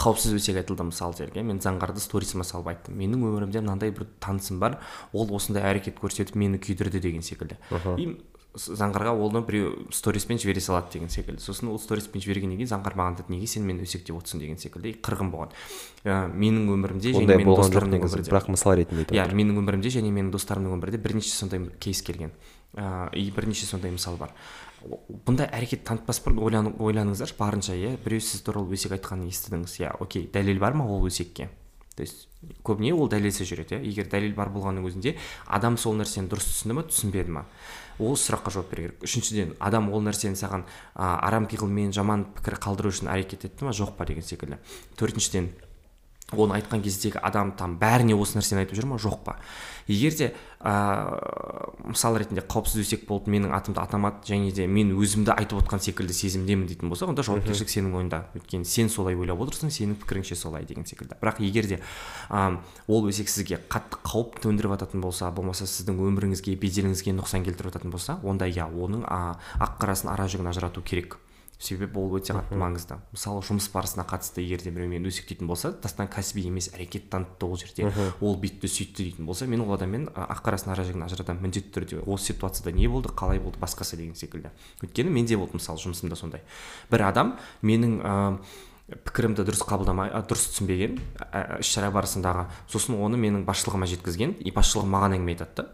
қауіпсіз 0.01 0.37
өсек 0.37 0.61
айтылды 0.61 0.87
мысалы 0.91 1.17
жерге. 1.17 1.43
Мен 1.47 1.61
заңғарды 1.65 2.03
сторисіме 2.05 2.45
салып 2.45 2.73
айттым. 2.73 2.97
Менің 3.01 3.25
өмірімде 3.27 3.63
мынандай 3.65 3.93
бір 3.97 4.09
танысым 4.21 4.61
бар. 4.61 4.79
Ол 5.17 5.31
осындай 5.37 5.65
әрекет 5.65 6.01
көрсетіп 6.03 6.37
мені 6.37 6.61
күйдірді 6.61 7.01
деген 7.01 7.25
секілді. 7.25 7.57
И 7.97 8.11
заңғарға 8.57 9.13
оны 9.21 9.43
біреу 9.47 9.87
сториспен 9.93 10.41
жібере 10.41 10.61
салады 10.65 10.95
деген 10.95 11.11
секілді. 11.13 11.43
Сосын 11.45 11.69
ол 11.71 11.79
сториспен 11.81 12.23
жібергеннен 12.25 12.57
кейін 12.57 12.71
заңғар 12.73 12.97
маған 12.97 13.17
айтады 13.17 13.35
неге 13.35 13.49
сен 13.51 13.67
мені 13.69 13.85
өсектеп 13.85 14.17
отырсың 14.17 14.41
деген 14.41 14.61
секілді. 14.61 14.95
Қырғын 15.05 15.31
болған. 15.33 15.53
Ә, 16.05 16.27
менің 16.33 16.71
өмірімде 16.73 17.13
ондай 17.21 17.45
болған 17.45 17.75
жоқ 17.77 17.89
негізі. 17.93 18.23
бірақ 18.25 18.49
мысал 18.53 18.77
ретінде 18.81 19.05
айтып 19.05 19.17
иә 19.17 19.29
менің 19.37 19.61
өмірімде 19.61 19.93
және 19.99 20.13
менің 20.13 20.33
достарымның 20.33 20.79
өмірінде 20.79 21.03
бірнеше 21.05 21.35
сондай 21.37 21.69
кейс 21.81 22.03
келген. 22.03 22.33
Ыыы 22.77 23.11
и 23.13 23.31
бірнеше 23.31 23.67
сондай 23.67 23.93
мысал 23.93 24.17
бар. 24.17 24.33
Бұндай 25.27 25.49
әрекет 25.53 25.85
танытпас 25.85 26.23
бұрын 26.25 26.73
ойланыңыздаршы 26.79 27.37
барынша 27.39 27.77
иә. 27.77 27.97
Біреу 28.05 28.21
сіз 28.21 28.43
туралы 28.47 28.77
өсек 28.77 28.93
айтқанын 28.97 29.31
естідіңіз. 29.33 29.79
Иә 29.81 29.97
окей. 30.01 30.29
Дәлел 30.33 30.61
бар 30.61 30.77
ма 30.77 30.87
ол 30.87 31.07
өсекке? 31.09 31.49
То 31.97 32.03
есть 32.05 32.29
көбіне 32.63 32.93
ол 32.95 33.09
дәлелсіз 33.09 33.49
жүреді 33.49 33.79
иә. 33.79 33.83
Егер 33.89 34.11
дәлел 34.13 34.35
бар 34.37 34.51
болғанның 34.53 34.85
өзінде 34.85 35.15
адам 35.49 35.79
сол 35.81 35.97
нәрсені 35.97 36.29
дұрыс 36.29 36.51
түсінді 36.51 36.77
ма 36.77 36.85
түсінбеді 36.91 37.33
ма? 37.33 37.45
Ол 37.99 38.19
сұраққа 38.21 38.53
жауап 38.53 38.69
беру 38.71 38.85
керек. 38.85 39.07
Үшіншіден 39.09 39.55
адам 39.59 39.89
ол 39.89 40.05
нәрсені 40.05 40.37
саған 40.37 40.67
а, 40.95 41.17
арам 41.25 41.49
пиғылмен 41.49 41.95
жаман 41.97 42.27
пікір 42.37 42.59
қалдыру 42.61 42.93
үшін 42.93 43.09
әрекет 43.09 43.49
етті 43.49 43.65
ма 43.65 43.73
жоқ 43.73 43.97
па? 43.97 44.05
деген 44.05 44.23
секілді. 44.23 44.61
Төртіншіден 45.01 45.49
оны 46.35 46.57
айтқан 46.59 46.83
кездегі 46.83 47.21
адам 47.23 47.53
там 47.55 47.77
бәріне 47.79 48.17
осы 48.19 48.41
нәрсені 48.41 48.65
айтып 48.65 48.75
жүр 48.81 48.89
ма? 48.91 48.97
Жоқ 48.99 49.21
па? 49.23 49.37
Егер 49.87 50.15
де 50.19 50.33
ыыы 50.59 51.93
мысал 51.93 52.17
ретінде 52.19 52.43
қауіпсіз 52.43 52.83
өсек 52.83 53.05
болып 53.07 53.29
менің 53.31 53.53
атымды 53.55 53.79
атамады 53.79 54.27
және 54.27 54.51
де 54.51 54.67
мен 54.67 54.91
өзімді 54.99 55.31
айтып 55.37 55.61
отқан 55.61 55.79
секілді 55.85 56.17
сезімдемін 56.19 56.67
дейтін 56.67 56.91
болса 56.91 57.07
онда 57.07 57.23
жауапкершілік 57.23 57.71
сенің 57.71 57.95
ойында 58.01 58.25
өйткені 58.35 58.67
сен 58.67 58.91
солай 58.91 59.15
ойлап 59.15 59.45
отырсың 59.45 59.71
сенің 59.71 60.01
пікіріңше 60.03 60.35
солай 60.35 60.67
деген 60.67 60.89
секілді. 60.89 61.15
Бірақ 61.23 61.39
егер 61.47 61.71
де 61.71 61.79
ы 62.31 62.59
ол 62.89 63.07
өсек 63.07 63.31
сізге 63.31 63.61
қатты 63.71 64.03
қауіп 64.03 64.41
төндіріп 64.43 64.75
жататын 64.75 65.07
болса 65.07 65.31
болмаса 65.31 65.71
сіздің 65.71 66.03
өміріңізге 66.09 66.57
беделіңізге 66.59 67.15
нұқсан 67.15 67.47
келтіріп 67.47 67.71
жататын 67.71 67.95
болса 67.95 68.19
онда 68.27 68.51
иә 68.51 68.67
оның 68.67 69.07
а, 69.07 69.39
ақ 69.61 69.79
қарасын 69.79 70.11
ара 70.11 70.27
жігін 70.27 70.51
ажырату 70.51 70.83
керек. 70.83 71.21
Себебі 71.59 71.99
ол 72.01 72.17
өте 72.19 72.35
қатты 72.37 72.59
маңызды. 72.61 72.99
Мысалы 73.15 73.41
жұмыс 73.47 73.71
барысына 73.73 74.05
қатысты 74.09 74.45
егер 74.45 74.61
де 74.63 74.71
біреумен 74.75 75.09
өсектейтін 75.09 75.49
болса 75.49 75.73
тастан 75.73 76.11
кәсіби 76.13 76.45
емес 76.51 76.69
әрекет 76.75 77.09
танытты 77.09 77.49
ол 77.49 77.57
жерде. 77.57 77.89
Ол 78.21 78.37
бүйтті 78.37 78.69
сөйтті 78.69 79.07
дейтін 79.07 79.27
болса 79.27 79.49
мен 79.49 79.65
ол 79.65 79.73
адаммен 79.75 80.11
ақ 80.13 80.45
қарасын 80.45 80.75
ара 80.75 80.85
жігін 80.85 81.07
ажыратамын 81.09 81.49
міндетті 81.49 81.73
түрде. 81.73 82.03
Осы 82.05 82.35
ситуацияда 82.35 82.77
не 82.77 82.89
болды? 82.93 83.09
Қалай 83.09 83.41
болды? 83.41 83.59
Басқасы 83.63 83.97
деген 83.97 84.15
секілді. 84.15 84.53
Өйткені 84.85 85.11
менде 85.17 85.41
болды 85.41 85.57
мысалы 85.57 85.81
жұмысымда 85.81 86.21
сондай. 86.21 86.45
Бір 86.93 87.09
адам 87.09 87.39
менің 87.63 88.01
ыыы 88.05 88.39
пікірімді 88.87 89.43
дұрыс 89.43 89.65
қабылдамай 89.67 90.13
дұрыс 90.31 90.45
түсінбеген 90.53 91.01
іс 91.59 91.67
шара 91.67 91.89
барысындағы 91.91 92.45
сосын 92.71 92.95
оны 93.03 93.19
менің 93.19 93.43
басшылығыма 93.49 93.89
жеткізген 93.91 94.37
и 94.47 94.53
басшылығым 94.55 94.93
маған 94.95 95.17
әңгіме 95.17 95.35
айтады 95.35 95.65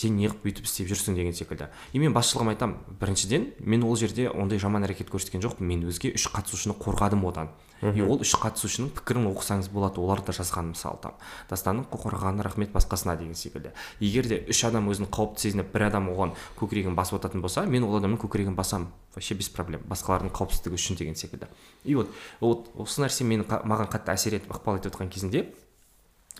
сен 0.00 0.16
неғып 0.16 0.44
бүйтіп 0.44 0.64
істеп 0.64 0.88
жүрсің 0.88 1.16
деген 1.18 1.34
секілді. 1.36 1.68
И 1.92 2.00
мен 2.00 2.14
басшылығыма 2.16 2.54
айтамын 2.54 2.78
біріншіден 3.00 3.50
мен 3.60 3.84
ол 3.84 3.96
жерде 4.00 4.30
ондай 4.30 4.58
жаман 4.58 4.86
әрекет 4.88 5.10
көрсеткен 5.12 5.42
жоқпын. 5.44 5.66
Мен 5.66 5.84
өзге 5.88 6.14
үш 6.16 6.30
қатысушыны 6.32 6.76
қорғадым 6.80 7.26
одан. 7.28 7.50
И 7.80 8.02
ол 8.04 8.20
үш 8.20 8.34
қатысушының 8.36 8.90
пікірін 8.96 9.28
оқысаңыз 9.30 9.70
болады 9.72 10.00
олар 10.00 10.20
да 10.24 10.32
жазған 10.36 10.72
мысалы 10.72 11.00
там. 11.00 11.14
Дастанның 11.48 11.86
қорғағанына 11.92 12.44
рахмет 12.44 12.72
басқасына 12.74 13.16
деген 13.16 13.34
секілді. 13.34 13.72
Егер 14.00 14.28
де 14.28 14.42
үш 14.48 14.64
адам 14.68 14.90
өзін 14.92 15.08
қауіпті 15.08 15.48
сезініп 15.48 15.72
бір 15.72 15.86
адам 15.88 16.10
оған 16.12 16.34
көкірегін 16.60 16.96
басып 16.96 17.16
жататын 17.16 17.40
болса 17.40 17.64
мен 17.64 17.84
ол 17.88 17.96
адамның 17.96 18.20
көкірегін 18.20 18.56
басамын 18.56 18.92
вообще 19.14 19.34
без 19.34 19.48
проблем. 19.48 19.80
Басқалардың 19.88 20.28
қауіпсіздігі 20.36 20.76
үшін 20.76 21.00
деген 21.00 21.16
секілді. 21.16 21.48
И 21.84 21.94
вот 21.94 22.12
вот 22.40 22.68
осы 22.76 23.00
нәрсе 23.00 23.24
мені 23.24 23.48
маған 23.48 23.88
қатты 23.88 24.12
әсер 24.12 24.36
етіп 24.36 24.52
ықпал 24.52 24.76
етіп 24.76 24.92
отқан 24.92 25.08
кезінде 25.08 25.48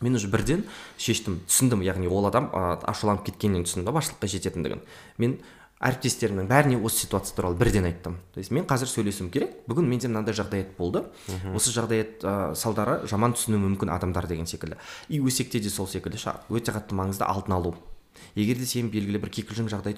мен 0.00 0.16
уже 0.16 0.28
бірден 0.32 0.64
шештім 0.98 1.40
түсіндім 1.46 1.84
яғни 1.84 2.08
ол 2.08 2.28
адам 2.28 2.50
ә, 2.52 2.80
ашуланып 2.90 3.26
кеткеннен 3.28 3.64
түсіндім 3.66 3.88
да 3.88 3.94
басшылыққа 3.96 4.30
жететіндігін. 4.32 4.84
Мен 5.20 5.38
әріптестерімнің 5.80 6.48
бәріне 6.48 6.76
осы 6.84 7.06
ситуация 7.06 7.36
туралы 7.36 7.56
бірден 7.56 7.86
айттым. 7.88 8.18
То 8.34 8.40
есть 8.40 8.50
мен 8.52 8.66
қазір 8.68 8.90
сөйлесуім 8.92 9.30
керек 9.32 9.62
бүгін 9.68 9.88
менде 9.88 10.08
мынандай 10.08 10.36
жағдаят 10.36 10.74
болды. 10.76 11.06
Осы 11.56 11.72
жағдаят 11.72 12.20
ә, 12.20 12.34
салдары 12.54 13.00
жаман 13.08 13.32
түсінуі 13.32 13.62
мүмкін 13.64 13.92
адамдар 13.94 14.28
деген 14.28 14.46
секілді. 14.46 14.76
И 15.08 15.20
өсекте 15.20 15.60
де 15.60 15.72
сол 15.72 15.88
секілді 15.88 16.20
шығар. 16.20 16.44
Өте 16.52 16.76
қатты 16.76 16.96
маңызды 16.96 17.24
алдын 17.24 17.56
алу. 17.56 17.74
Егер 18.34 18.58
де 18.58 18.66
сен 18.66 18.90
белгілі 18.90 19.20
бір 19.22 19.30
кикілжің 19.34 19.68
жағдай 19.70 19.96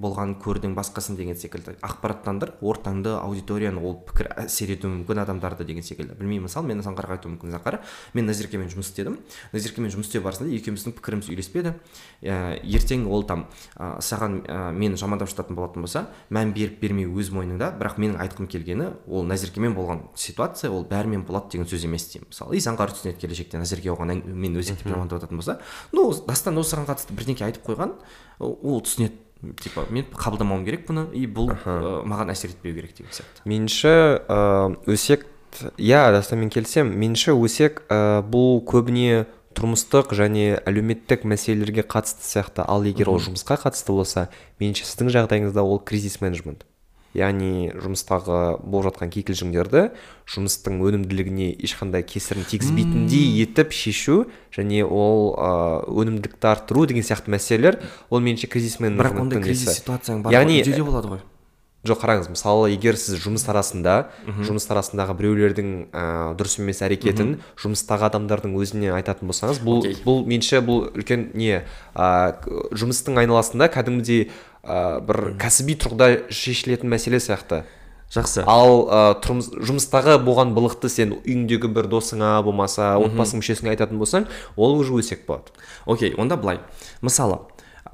болғанын 0.00 0.36
көрдің 0.42 0.74
басқасын 0.76 1.16
деген 1.18 1.36
секілді 1.38 1.76
ақпараттандыр 1.84 2.54
ортаңды 2.60 3.12
аудиторияны 3.20 3.82
ол 3.82 3.98
пікір 4.08 4.30
әсер 4.44 4.72
етуі 4.74 4.92
мүмкін 4.94 5.22
адамдарды 5.24 5.64
деген 5.68 5.84
секілді. 5.84 6.16
Білмеймін 6.18 6.46
мысалы 6.46 6.68
мен 6.70 6.82
заңғарға 6.84 7.18
айтуым 7.18 7.36
мүмкін 7.36 7.54
заңғар 7.56 7.78
мен 8.14 8.28
назеркемен 8.28 8.70
жұмыс 8.72 8.90
істедім. 8.90 9.18
Назеркемен 9.52 9.92
жұмыс 9.92 10.10
істеу 10.10 10.24
барысында 10.24 10.52
екеуміздің 10.56 10.96
пікіріміз 10.98 11.30
үйлеспеді. 11.32 11.74
Ә, 12.22 12.60
ертең 12.64 13.06
ол 13.10 13.24
там 13.28 13.46
ә, 13.76 14.00
саған 14.00 14.40
ә, 14.44 14.58
мені 14.76 14.98
жамандап 15.00 15.30
жататын 15.30 15.56
болатын 15.58 15.86
болса 15.86 16.06
мән 16.30 16.54
беріп 16.56 16.80
бермеу 16.82 17.14
өз 17.20 17.32
мойныңда 17.34 17.72
бірақ 17.80 18.00
менің 18.00 18.20
айтқым 18.24 18.48
келгені 18.50 18.90
ол 19.06 19.24
назеркемен 19.28 19.74
болған 19.76 20.04
ситуация 20.14 20.70
ол 20.70 20.84
бәрімен 20.88 21.24
болады 21.28 21.54
деген 21.54 21.68
сөз 21.70 21.86
емес 21.88 22.08
деймін. 22.12 22.28
Мысалы 22.30 22.56
и 22.56 22.64
заңғар 22.64 22.94
түсінеді 22.94 23.20
келешекте 23.20 23.60
назерке 23.60 23.92
оған 23.92 24.20
мені 24.24 24.60
өзектеп 24.60 24.90
жамандап 24.90 25.20
жататын 25.20 25.40
болса 25.40 25.58
ну 25.92 26.10
дастан 26.26 26.58
осыған 26.60 26.88
қатысты 26.88 27.16
бірдеңке 27.16 27.46
айтып 27.50 27.66
қойған 27.68 27.96
ол 28.40 28.80
түсінеді 28.86 29.18
типа 29.60 29.86
мен 29.90 30.06
қабылдамауым 30.12 30.64
керек 30.66 30.86
бұны 30.88 31.06
и 31.16 31.26
бұл 31.26 31.50
ә, 31.52 32.02
маған 32.08 32.32
әсер 32.34 32.52
етпеу 32.52 32.74
керек 32.76 32.94
деген 32.96 33.12
сияқты. 33.14 33.44
Меніңше 33.48 33.92
ыыы 34.28 34.96
өсек 34.96 35.26
иә 35.80 36.10
дастанмен 36.14 36.52
келісемін 36.52 36.96
меніңше 37.00 37.34
өсек 37.34 37.82
ә, 37.88 38.20
бұл 38.20 38.60
көбіне 38.68 39.24
тұрмыстық 39.56 40.12
және 40.14 40.60
әлеуметтік 40.68 41.24
мәселелерге 41.26 41.82
қатысты 41.82 42.26
сияқты. 42.26 42.64
Ал 42.68 42.84
егер 42.86 43.10
ол 43.10 43.18
жұмысқа 43.22 43.58
қатысты 43.64 43.96
болса 43.96 44.28
меніңше 44.60 44.86
сіздің 44.86 45.10
жағдайыңызда 45.16 45.64
ол 45.64 45.80
кризис 45.80 46.20
менеджмент. 46.20 46.66
Яғни 47.16 47.72
жұмыстағы 47.74 48.60
болып 48.62 48.90
жатқан 48.92 49.10
кикілжіңдерді 49.10 49.82
жұмыстың 50.30 50.78
өнімділігіне 50.86 51.48
ешқандай 51.66 52.04
кесірін 52.06 52.46
тигізбейтіндей 52.50 53.42
етіп 53.42 53.74
шешу 53.74 54.20
және 54.54 54.84
ол 54.86 55.34
ыыы 55.34 56.04
өнімділікті 56.04 56.50
арттыру 56.52 56.86
деген 56.86 57.02
сияқты 57.02 57.34
мәселелер 57.34 57.80
ол 58.10 58.22
меніңше 58.22 58.46
кризис 58.52 58.78
бірақ 58.78 59.18
ондай 59.26 59.42
кризис 59.42 59.80
ситуацияң 59.82 60.22
бар 60.22 60.38
Яғни- 60.38 60.62
үйде 60.62 60.76
де 60.78 60.86
болады 60.86 61.08
ғой. 61.16 61.22
Жоқ 61.80 62.02
қараңыз 62.02 62.26
мысалы 62.28 62.66
егер 62.74 62.92
сіз 63.00 63.16
жұмыс 63.24 63.46
арасында 63.48 64.10
жұмыс 64.44 64.66
арасындағы 64.68 65.14
біреулердің 65.16 65.70
ә, 65.88 66.02
дұрыс 66.36 66.58
емес 66.60 66.82
әрекетін 66.84 67.38
жұмыстағы 67.56 68.04
адамдардың 68.10 68.52
өзіне 68.60 68.90
айтатын 68.98 69.30
болсаңыз 69.32 69.62
бұл 69.64 69.80
Окей. 69.80 69.96
бұл 70.04 70.20
меніңше 70.28 70.60
бұл 70.60 70.90
үлкен 70.92 71.30
не 71.32 71.62
ә, 71.96 72.36
жұмыстың 72.76 73.16
айналасында 73.24 73.70
кәдімгідей 73.72 74.28
ә, 74.64 75.00
бір 75.04 75.34
кәсіби 75.40 75.76
тұрғыда 75.80 76.32
шешілетін 76.34 76.90
мәселе 76.92 77.20
сияқты. 77.22 77.64
Жақсы. 78.10 78.42
Ал 78.50 78.88
ә, 78.90 79.00
тұрмыс, 79.22 79.52
жұмыстағы 79.54 80.16
болған 80.26 80.50
былықты 80.56 80.90
сен 80.90 81.14
үйіңдегі 81.20 81.70
бір 81.70 81.86
досыңа 81.92 82.40
болмаса 82.42 82.96
отбасың 82.98 83.38
мүшесіңе 83.38 83.70
айтатын 83.76 84.00
болсаң 84.02 84.26
ол 84.56 84.74
уже 84.80 84.96
өсек 84.98 85.22
болады. 85.28 85.54
Окей 85.86 86.16
онда 86.18 86.36
былай. 86.36 86.58
Мысалы 87.06 87.38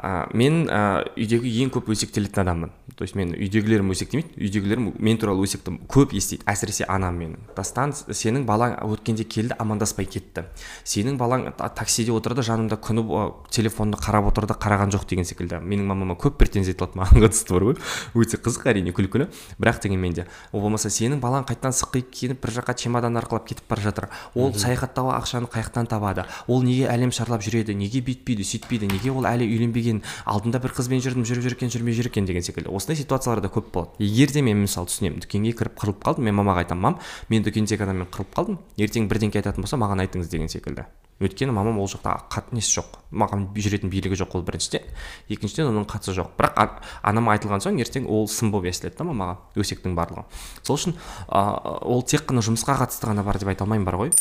ә, 0.03 0.27
мен 0.35 0.65
ә, 0.67 1.05
үйдегі 1.15 1.53
ең 1.63 1.71
көп 1.75 1.91
өсектелетін 1.95 2.43
адаммын. 2.43 2.73
То 2.97 3.05
есть 3.05 3.15
мен 3.15 3.35
үйдегілерім 3.37 3.91
өсектемейді 3.93 4.41
үйдегілерім 4.41 4.87
мен 4.99 5.19
туралы 5.21 5.45
өсекті 5.45 5.77
көп 5.93 6.15
естиді. 6.17 6.43
Әсіресе 6.49 6.87
анам 6.89 7.19
менің. 7.21 7.43
Дастан 7.57 7.93
сенің 7.93 8.47
балаң 8.49 8.79
өткенде 8.87 9.27
келді 9.29 9.57
амандаспай 9.61 10.09
кетті. 10.09 10.47
Сенің 10.85 11.19
балаң 11.21 11.53
та- 11.57 11.69
таксиде 11.69 12.15
отырды 12.17 12.43
жанымда 12.43 12.81
күні 12.81 13.05
телефонды 13.53 14.01
қарап 14.01 14.31
отырды 14.33 14.57
қараған 14.57 14.95
жоқ 14.97 15.07
деген 15.09 15.29
секілді. 15.29 15.61
Менің 15.61 15.87
мамама 15.87 16.17
көп 16.17 16.39
претензия 16.41 16.73
айтылады 16.75 16.97
маған 16.97 17.27
қатысты 17.27 17.53
бар 17.53 17.69
ғой. 17.69 17.77
Өте 18.15 18.41
қызық 18.41 18.67
әрине 18.73 18.97
күлкілі. 18.97 19.29
Бірақ 19.61 19.83
дегенмен 19.83 20.15
де 20.15 20.27
ол 20.53 20.61
болмаса 20.65 20.89
сенің 20.89 21.21
балаң 21.21 21.47
қайтадан 21.47 21.77
сықиып 21.77 22.11
киініп 22.11 22.41
бір 22.43 22.57
жаққа 22.61 22.75
чемодан 22.75 23.17
арқалап 23.21 23.47
кетіп 23.47 23.69
бара 23.69 23.83
жатыр. 23.83 24.09
Ол 24.35 24.53
саяхаттауға 24.53 25.21
ақшаны 25.21 25.51
қай 25.53 25.63
жақтан 25.63 25.87
табады. 25.87 26.25
Ол 26.49 26.63
неге 26.63 26.89
әлем 26.89 27.13
шарлап 27.13 27.43
жүреді 27.45 27.75
неге 27.77 28.01
бүйтпейді 28.01 28.43
сөйтпейді 28.43 28.89
неге 28.91 29.11
ол 29.13 29.25
әлі 29.29 29.47
үйленбеген 29.47 29.86
алдында 30.27 30.61
бір 30.63 30.75
қызбен 30.77 31.03
жүрдім 31.05 31.27
жүріп 31.29 31.47
жүр 31.47 31.57
екен 31.57 31.73
жүрмей 31.73 31.97
жүр 31.97 32.11
екен 32.11 32.29
деген 32.29 32.45
секілді. 32.47 32.71
Осындай 32.75 33.01
ситуациялар 33.01 33.41
да 33.45 33.51
көп 33.53 33.73
болады. 33.73 33.97
Егер 34.03 34.33
де 34.35 34.43
мен 34.43 34.65
мысалы 34.65 34.91
түсінемін 34.91 35.25
дүкенге 35.25 35.55
кіріп 35.57 35.81
қырылып 35.81 36.05
қалдым 36.05 36.29
мен 36.29 36.39
мамаға 36.41 36.67
айтамын 36.67 36.83
мам 36.83 37.01
мен 37.31 37.47
дүкендегі 37.47 37.87
адаммен 37.87 38.11
қырылып 38.11 38.37
қалдым 38.37 38.61
ертең 38.77 39.11
бірдеңке 39.11 39.43
айтатын 39.43 39.67
болса 39.67 39.81
маған 39.81 40.05
айтыңыз 40.07 40.33
деген 40.33 40.51
секілді. 40.53 40.87
Өйткені 41.17 41.53
мамам 41.57 41.79
ол 41.81 41.89
жақта 41.89 42.13
қат 42.29 42.51
несі 42.53 42.77
жоқ. 42.77 42.99
Маған 43.09 43.47
жүретін 43.57 43.89
билігі 43.89 44.19
жоқ 44.21 44.35
ол 44.37 44.43
біріншіден. 44.45 44.85
Екіншіден 45.33 45.71
оның 45.71 45.87
қатысы 45.89 46.13
жоқ. 46.13 46.35
Бірақ 46.37 46.83
анама 47.01 47.33
айтылған 47.33 47.65
соң 47.65 47.81
ертең 47.81 48.05
ол 48.05 48.29
сын 48.29 48.53
болып 48.53 48.69
естіледі 48.69 48.99
да 48.99 49.07
мамаға 49.09 49.39
өсектің 49.57 49.97
барлығы. 49.97 50.27
Сол 50.61 50.77
үшін 50.77 50.93
а, 51.29 51.81
ол 51.89 52.05
тек 52.05 52.29
қана 52.29 52.45
жұмысқа 52.45 52.77
қатысты 52.83 53.09
ғана 53.09 53.25
бар 53.25 53.41
деп 53.41 53.49
айта 53.49 53.65
алмаймын 53.65 53.89
бар 53.89 53.97
ғой. 54.03 54.13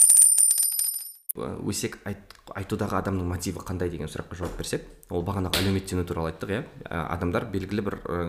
Өсек 1.67 1.99
айт, 2.07 2.31
айтудағы 2.55 2.95
адамның 3.01 3.27
мотиві 3.27 3.59
қандай 3.67 3.91
деген 3.91 4.07
сұраққа 4.07 4.39
жауап 4.39 4.55
берсек 4.55 4.87
ол 5.09 5.21
бағанағы 5.25 5.61
әлеуметтену 5.61 6.05
туралы 6.07 6.31
айттық 6.31 6.51
иә. 6.51 6.61
Ә, 6.89 7.01
адамдар 7.13 7.45
белгілі 7.53 7.83
бір 7.85 7.97
ә, 8.09 8.21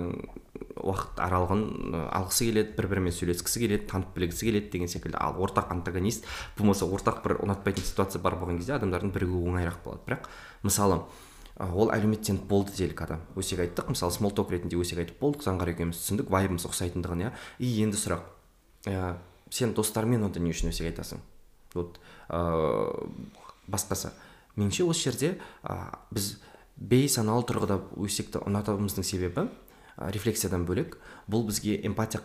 уақыт 0.76 1.20
аралығын 1.24 1.62
ә, 1.96 2.00
алғысы 2.18 2.50
келеді 2.50 2.74
бір 2.76 2.88
бірімен 2.90 3.14
сөйлескісі 3.16 3.62
келеді 3.62 3.86
танып 3.88 4.10
білгісі 4.16 4.48
келеді 4.50 4.68
деген 4.74 4.90
секілді. 4.92 5.16
Ал 5.16 5.38
ортақ 5.40 5.70
антагонист 5.72 6.26
болмаса 6.58 6.84
ортақ 6.84 7.22
бір 7.24 7.38
ұнатпайтын 7.46 7.86
ситуация 7.86 8.20
бар 8.20 8.36
болған 8.36 8.60
кезде 8.60 8.76
адамдардың 8.76 9.14
бірігуі 9.14 9.48
оңайырақ 9.54 9.78
болады. 9.86 10.04
Бірақ 10.04 10.28
мысалы 10.68 11.00
ә, 11.56 11.70
ол 11.72 11.92
әлеуметтеніп 11.96 12.44
болды 12.50 12.76
делік 12.76 13.00
адам. 13.06 13.24
Өсек 13.40 13.62
айттық 13.64 13.88
мысалы 13.94 14.12
смолток 14.12 14.52
ретінде 14.52 14.76
өсек 14.76 15.00
айтып 15.00 15.22
болдық 15.22 15.46
заңғар 15.48 15.72
екеуміз 15.72 16.02
түсіндік 16.02 16.28
вайбымыз 16.28 16.68
ұқсайтындығын 16.68 17.24
иә. 17.24 17.32
И 17.56 17.72
енді 17.80 17.96
сұрақ 17.96 18.28
ә, 18.92 19.16
сен 19.48 19.72
достарыңмен 19.72 20.28
онда 20.28 20.44
не 20.44 20.52
үшін 20.52 20.74
өсек 20.74 20.90
айтасың? 20.92 21.24
Вот 21.72 21.96
ыыы 22.28 23.08
басқасы. 23.66 24.12
Меніңше 24.56 24.84
осы 24.88 25.10
жерде 25.10 25.32
ә, 25.64 25.96
біз 26.10 26.36
бейсаналы 26.76 27.46
тұрғыда 27.48 27.78
өсекті 28.04 28.42
ұнатуымыздың 28.46 29.06
себебі 29.06 29.46
ә, 29.96 30.10
рефлексиядан 30.12 30.66
бөлек 30.68 30.98
бұл 31.30 31.46
бізге 31.48 31.78
эмпатия 31.88 32.20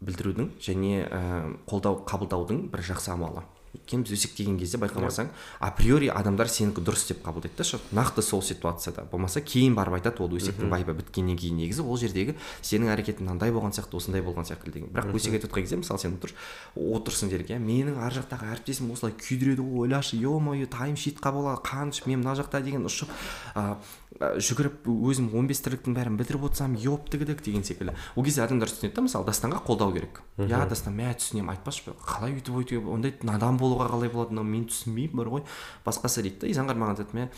білдірудің 0.00 0.52
және 0.62 1.06
ә, 1.08 1.20
қолдау 1.66 2.04
қабылдаудың 2.06 2.68
бір 2.70 2.84
жақсы 2.92 3.10
амалы. 3.14 3.42
Өйткені 3.76 4.06
біз 4.06 4.16
өсек 4.16 4.36
деген 4.36 4.58
кезде 4.58 4.80
байқамасаң 4.82 5.30
априори 5.60 6.08
адамдар 6.12 6.48
сенікі 6.50 6.82
дұрыс 6.84 7.06
деп 7.10 7.22
қабылдайды 7.26 7.56
да 7.58 7.64
шы 7.64 7.80
нақты 7.92 8.22
сол 8.22 8.42
ситуацияда. 8.42 9.06
Болмаса 9.10 9.40
кейін 9.40 9.76
барып 9.76 9.98
айтады 10.00 10.22
ол 10.24 10.32
өсектің 10.36 10.70
вайбы 10.72 10.96
біткеннен 10.96 11.36
кейін 11.36 11.60
негізі. 11.60 11.84
Ол 11.84 12.00
жердегі 12.00 12.36
сенің 12.62 12.92
әрекетің 12.96 13.26
мынандай 13.26 13.52
болған 13.54 13.76
сияқты 13.76 14.00
осындай 14.00 14.24
болған 14.24 14.48
сияқты 14.48 14.72
деген. 14.72 14.90
Бірақ 14.94 15.14
өсек 15.16 15.36
айтып 15.36 15.52
жатқан 15.52 15.66
кезде 15.66 15.80
мысалы 15.82 16.00
сен 16.00 16.16
отыр 16.16 16.34
отырсың 16.76 17.30
делік 17.32 17.52
иә 17.52 17.60
менің 17.60 18.00
ар 18.02 18.16
жақтағы 18.16 18.50
әріптесім 18.56 18.90
осылай 18.94 19.14
күйдіреді 19.20 19.64
ғой 19.64 19.86
ойлашы 19.86 20.16
е 20.16 20.40
мое 20.40 20.66
тайм 20.66 20.96
шит 20.96 21.20
қабыл 21.20 21.52
қаныш 21.64 22.04
мен 22.06 22.22
мына 22.22 22.36
жақта 22.38 22.62
деген 22.64 22.86
ұшып 22.88 23.12
ә, 23.54 23.76
жүгіріп 24.16 24.86
өзім 24.88 25.28
15 25.32 25.62
тірліктің 25.64 25.96
бәрін 25.96 26.16
бітіріп 26.20 26.46
отырсам 26.48 26.76
еп 26.76 27.08
тігідік 27.12 27.42
деген 27.44 27.64
секілді. 27.66 27.94
Ол 28.16 28.24
кезде 28.24 28.42
адамдар 28.44 28.70
түсінеді 28.70 28.96
да 28.96 29.04
мысалы 29.04 29.28
дастанға 29.28 29.60
қолдау 29.66 29.92
керек. 29.92 30.22
Иә 30.40 30.62
дастан 30.68 30.96
мә 30.96 31.12
түсінемін 31.18 31.52
айтпашы 31.52 31.92
қалай 32.06 32.36
өйтіп 32.38 32.56
өйтіп 32.62 32.88
ондай 32.92 33.14
надан 33.26 33.58
болуға 33.66 33.90
қалай 33.92 34.14
болады? 34.14 34.40
Мен 34.40 34.66
түсінбеймін 34.70 35.18
бар 35.18 35.32
ғой. 35.34 35.46
Басқасы 35.84 36.22
дейді 36.22 36.46
да 36.46 36.52
изанғар 36.54 36.78
маған 36.78 36.96
айтады 36.96 37.18
мә 37.18 37.30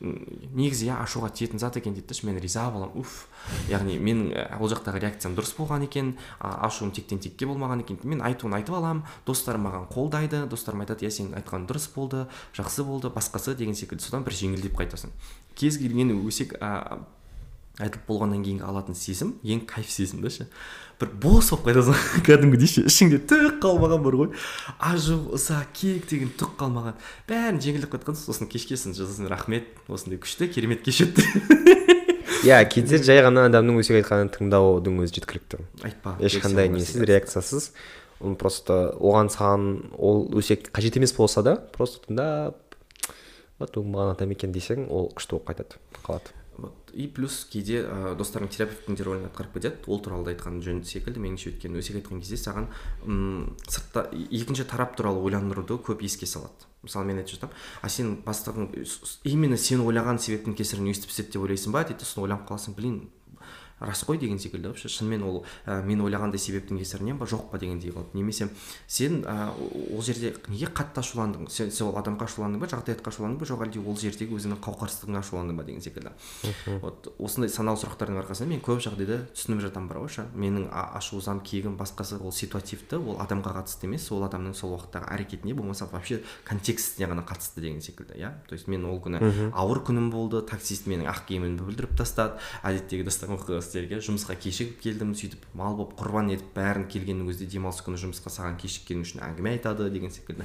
негізі 0.00 0.88
иә 0.88 0.96
ашуға 1.04 1.28
тиетін 1.30 1.60
зат 1.60 1.76
екен 1.76 1.94
дейді 1.94 2.26
мен 2.26 2.38
риза 2.40 2.64
боламын 2.72 2.96
уф. 2.98 3.26
Яғни 3.68 3.98
менің 4.00 4.32
ә, 4.32 4.58
ол 4.58 4.70
жақтағы 4.72 5.02
реакциям 5.02 5.36
дұрыс 5.36 5.52
болған 5.58 5.84
екен 5.84 6.14
ашуым 6.40 6.90
тектен 6.90 7.20
текке 7.20 7.46
болмаған 7.46 7.84
екен. 7.84 7.98
Мен 8.02 8.22
айтуын 8.24 8.56
айтып 8.58 8.74
аламын 8.80 9.04
достарым 9.26 9.68
маған 9.68 9.86
қолдайды 9.92 10.46
достарым 10.50 10.82
айтады 10.82 11.06
иә 11.06 11.12
сен 11.12 11.34
айтқан 11.36 11.68
дұрыс 11.68 11.90
болды 11.94 12.24
жақсы 12.56 12.82
болды 12.82 13.12
басқасы 13.12 13.54
деген 13.54 13.76
секілді. 13.76 14.02
Содан 14.02 14.24
бір 14.24 14.34
жеңілдеп 14.40 14.74
қайтасың. 14.80 15.12
Кез 15.54 15.78
келген 15.78 16.16
өсек 16.16 16.56
айтылып 17.82 18.06
болғаннан 18.06 18.44
кейінгі 18.44 18.62
алатын 18.68 18.94
сезім 18.94 19.34
ең 19.42 19.64
кайф 19.66 19.88
сезім 19.90 20.20
да 20.22 20.30
ше. 20.30 20.46
Бір 21.00 21.10
бос 21.22 21.50
болып 21.50 21.66
қайтасың 21.66 22.22
кәдімгідей 22.28 22.70
ше 22.70 22.84
ішіңде 22.86 23.18
түк 23.26 23.58
қалмаған 23.64 24.04
бар 24.04 24.16
ғой. 24.20 24.28
Ажу 24.78 25.16
ыза 25.34 25.64
кек 25.74 26.06
деген 26.10 26.30
түк 26.38 26.54
қалмаған. 26.60 26.94
Бәрін 27.26 27.58
жеңілдеп 27.64 27.96
кетқан 27.96 28.18
сосын 28.18 28.50
кешкесін 28.52 28.94
жазасың 28.94 29.26
рахмет 29.32 29.72
осындай 29.88 30.22
күшті 30.22 30.48
керемет 30.54 30.84
кеш 30.86 31.02
өтті. 31.08 31.26
Иә 32.46 32.60
кейде 32.70 33.00
жай 33.02 33.24
ғана 33.24 33.48
адамның 33.48 33.80
өсек 33.80 33.98
айтқанын 34.02 34.30
тыңдаудың 34.36 35.02
өзі 35.02 35.18
жеткілікті. 35.18 35.62
Айтпа 35.88 36.14
ешқандай 36.22 36.68
несіз 36.70 37.02
реакциясыз. 37.08 37.70
Оны 38.20 38.36
просто 38.38 38.92
оған 39.00 39.32
саған 39.32 39.64
ол 39.96 40.28
өсек 40.38 40.68
қажет 40.70 41.00
емес 41.00 41.16
болса 41.16 41.42
да 41.42 41.56
просто 41.74 42.04
тыңдап 42.04 42.60
вот 43.58 43.76
маған 43.80 44.14
адам 44.14 44.36
екен 44.36 44.52
десең 44.54 44.86
ол 44.92 45.10
күшті 45.16 45.38
болып 45.38 45.50
қайтады 45.50 45.80
қалады. 46.04 46.36
И 46.94 47.06
плюс 47.08 47.44
кейде 47.50 47.82
ә, 47.82 48.14
достарың 48.18 48.50
терапевттің 48.54 48.98
де 48.98 49.06
рөлін 49.06 49.26
атқарып 49.28 49.58
кетеді. 49.58 49.82
Ол 49.90 50.00
туралы 50.04 50.28
да 50.28 50.34
айтқан 50.34 50.60
жөн 50.64 50.84
секілді 50.86 51.22
меніңше 51.24 51.50
өйткені 51.52 51.80
өсек 51.82 51.98
айтқан 52.00 52.22
кезде 52.22 52.38
саған 52.38 52.68
м 53.04 53.56
сыртта 53.66 54.06
екінші 54.30 54.68
тарап 54.70 54.96
туралы 54.96 55.24
ойландыруды 55.26 55.80
көп 55.82 56.04
еске 56.06 56.26
салады. 56.30 56.70
Мысалы 56.84 57.08
мен 57.10 57.20
айтып 57.22 57.38
жатамын 57.38 57.56
а 57.82 57.88
сен 57.88 58.16
бастығың 58.24 58.70
именно 59.24 59.56
сен 59.56 59.82
ойлаған 59.84 60.20
себептің 60.20 60.56
кесірінен 60.58 60.94
өйстіп 60.94 61.10
істеді 61.10 61.36
деп 61.36 61.46
ойлайсың 61.48 61.74
ба? 61.74 61.84
Дейді 61.88 62.04
сосын 62.04 62.26
ойланып 62.26 62.48
қаласың 62.50 62.76
блин 62.76 62.98
рас 63.80 64.04
қой 64.04 64.18
деген 64.18 64.38
секілді. 64.38 64.68
Вообще 64.68 64.88
шынымен 64.88 65.22
ол 65.22 65.44
ә, 65.66 65.82
мен 65.82 66.00
ойлағандай 66.00 66.38
себептің 66.38 66.78
кесірінен 66.78 67.18
ба 67.18 67.26
жоқ 67.26 67.50
па 67.50 67.58
дегендей 67.58 67.90
қалады 67.90 68.14
немесе 68.14 68.48
сен 68.86 69.24
ә, 69.24 69.50
ол 69.54 70.02
жерде 70.02 70.34
неге 70.48 70.66
қатты 70.66 71.02
ашуландың? 71.02 71.48
Сен 71.50 71.70
сол 71.70 71.96
адамға 71.98 72.28
ашуландың 72.28 72.62
ба 72.62 72.68
жағдаятқа 72.70 73.10
ашуландың 73.10 73.38
ба? 73.38 73.48
Жоқ 73.50 73.64
әлде 73.66 73.82
ол 73.82 73.98
жердегі 73.98 74.38
өзіңнің 74.38 74.60
қауқарсыздығыңа 74.64 75.20
ашуландың 75.24 75.58
ба 75.58 75.64
деген 75.64 75.82
секілді. 75.82 76.14
Вот 76.82 77.10
осындай 77.18 77.50
саналы 77.50 77.80
сұрақтардың 77.82 78.20
арқасында 78.22 78.48
мен 78.54 78.62
көп 78.64 78.80
жағдайда 78.84 79.20
түсініп 79.34 79.64
жатамын 79.66 79.88
бар 79.90 79.98
ғой 80.04 80.28
менің 80.34 80.68
ашу 80.70 81.18
ызам 81.18 81.40
кегім 81.40 81.76
басқасы 81.76 82.20
ол 82.20 82.32
ситуативті 82.32 82.98
ол 83.00 83.18
адамға 83.22 83.54
қатысты 83.58 83.88
емес 83.88 84.06
ол 84.12 84.24
адамның 84.26 84.54
сол 84.54 84.76
уақыттағы 84.76 85.10
әрекетіне 85.14 85.54
болмаса 85.54 85.88
вообще 85.90 86.22
контекстіне 86.44 87.08
ғана 87.10 87.24
қатысты 87.26 87.60
деген 87.60 87.80
секілді 87.82 88.18
иә. 88.20 88.32
То 88.48 88.54
есть 88.54 88.68
мен 88.68 88.84
ол 88.84 89.00
күні 89.00 89.50
ауыр 89.54 89.82
күнім 89.86 90.10
болды 90.10 90.42
таксист 90.42 90.86
менің 90.86 91.08
ақ 91.10 91.24
киімімді 91.28 91.64
бүлдіріп 91.64 91.96
тастады 91.98 92.38
әдеттегі 92.62 93.04
достарым 93.08 93.38
оқиғасы 93.38 93.63
иә 93.72 94.00
жұмысқа 94.04 94.36
кешігіп 94.36 94.80
келдім 94.82 95.14
сөйтіп 95.16 95.46
мал 95.56 95.76
болып 95.78 95.96
құрбан 95.98 96.28
етіп 96.34 96.52
бәрін 96.56 96.84
келгеннің 96.92 97.30
өзінде 97.32 97.48
демалыс 97.54 97.80
күні 97.86 98.00
жұмысқа 98.02 98.32
саған 98.34 98.58
кешіккенің 98.60 99.06
үшін 99.06 99.24
әңгіме 99.24 99.54
айтады 99.56 99.88
деген 99.90 100.12
секілді. 100.12 100.44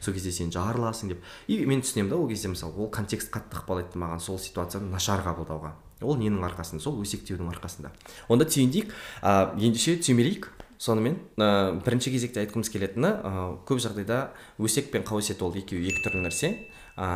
Сол 0.00 0.14
кезде 0.14 0.32
сен 0.32 0.52
жарыласың 0.54 1.12
деп. 1.14 1.24
И 1.48 1.58
мен 1.66 1.82
түсінемін 1.82 2.10
да 2.10 2.16
ол 2.16 2.28
кезде 2.28 2.48
мысалы 2.52 2.76
ол 2.76 2.90
контекст 2.90 3.32
қатты 3.34 3.58
ықпал 3.58 3.82
етті 3.82 3.98
маған 3.98 4.22
сол 4.22 4.38
ситуацияны 4.38 4.90
нашар 4.92 5.24
қабылдауға. 5.26 5.74
Ол 6.00 6.16
ненің 6.16 6.44
арқасында? 6.48 6.80
Сол 6.80 7.00
өсектеудің 7.02 7.50
арқасында. 7.52 7.92
Онда 8.28 8.46
түйіндейік. 8.48 8.92
Ә, 9.20 9.52
ендеше 9.60 9.98
түймелейік. 10.00 10.48
Сонымен 10.80 11.18
ә, 11.36 11.76
бірінші 11.84 12.14
кезекте 12.14 12.40
айтқымыз 12.40 12.70
келетіні 12.72 13.10
ә, 13.20 13.32
көп 13.68 13.82
жағдайда 13.84 14.30
өсек 14.56 14.88
пен 14.94 15.04
қауесет 15.04 15.42
ол 15.44 15.52
екеуі 15.52 15.90
екі 15.92 16.06
түрлі 16.06 16.24
нәрсе. 16.24 16.54
Ә, 17.00 17.08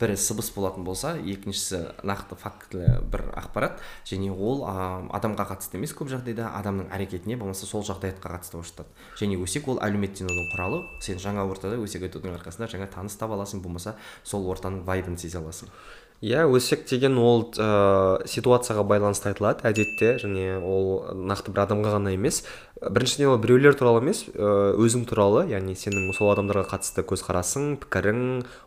бірі 0.00 0.16
сыбыс 0.18 0.50
болатын 0.54 0.84
болса 0.84 1.14
екіншісі 1.14 1.80
нақты 2.02 2.36
фактілі 2.40 2.90
бір 3.12 3.28
ақпарат. 3.38 3.78
Және 4.10 4.32
ол 4.34 4.64
ә, 4.66 4.74
адамға 5.16 5.46
қатысты 5.52 5.78
емес 5.78 5.94
көп 5.94 6.10
жағдайда 6.10 6.50
адамның 6.58 6.90
әрекетіне 6.90 7.38
болмаса 7.38 7.68
сол 7.70 7.86
жағдаятқа 7.86 8.34
қатысты 8.34 8.58
болып 8.58 8.70
жатады 8.72 9.22
және 9.22 9.38
өсек 9.38 9.70
ол 9.70 9.80
әлеуметтенудің 9.86 10.52
құралы. 10.54 10.82
Сен 11.04 11.22
жаңа 11.22 11.46
ортада 11.46 11.78
өсек 11.78 12.08
айтудың 12.08 12.34
арқасында 12.40 12.70
жаңа 12.74 12.90
таныс 12.90 13.16
таба 13.20 13.38
аласың. 13.38 13.62
Болмаса 13.62 13.96
сол 14.24 14.50
ортаның 14.50 14.82
вайбын 14.88 15.18
сезе 15.20 15.38
аласың. 15.38 15.70
Иә 16.20 16.42
өсек 16.52 16.82
деген 16.84 17.16
ол 17.16 17.46
ә, 17.56 18.20
ситуацияға 18.28 18.82
байланысты 18.84 19.30
айтылады 19.30 19.64
әдетте 19.64 20.18
және 20.20 20.58
ол 20.60 21.14
нақты 21.16 21.48
бір 21.54 21.62
адамға 21.64 21.94
ғана 21.94 22.12
емес. 22.12 22.42
Біріншіден 22.80 23.32
ол 23.32 23.38
біреулер 23.40 23.72
туралы 23.72 24.02
емес 24.02 24.26
ә, 24.28 24.74
өзің 24.76 25.06
туралы 25.08 25.46
яғни 25.48 25.72
сенің 25.80 26.12
сол 26.12 26.34
адамдарға 26.34 26.66
қатысты 26.74 27.06
көзқарасың 27.08 27.78
пікірің 27.86 28.20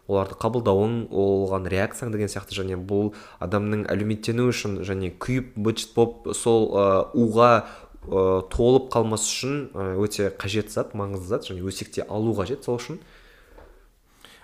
оларды 0.09 0.39
қабылдауың 0.41 0.97
оған 1.13 1.69
реакцияң 1.69 2.13
деген 2.15 2.33
сияқты. 2.33 2.57
Және 2.57 2.81
бұл 2.81 3.13
адамның 3.37 3.85
әлеуметтену 3.93 4.49
үшін 4.49 4.81
және 4.81 5.13
күйіп 5.13 5.53
быт 5.53 5.85
болып 5.93 6.33
сол 6.33 6.71
ә, 6.73 6.87
уға 7.13 7.51
ә, 8.09 8.41
толып 8.49 8.89
қалмас 8.93 9.29
үшін 9.29 9.67
өте 10.01 10.33
қажет 10.41 10.73
зат 10.73 10.97
маңызды 10.97 11.37
зат 11.37 11.51
және 11.53 11.61
өсекте 11.61 12.01
алу 12.09 12.33
қажет 12.33 12.65
сол 12.65 12.81
үшін. 12.81 12.97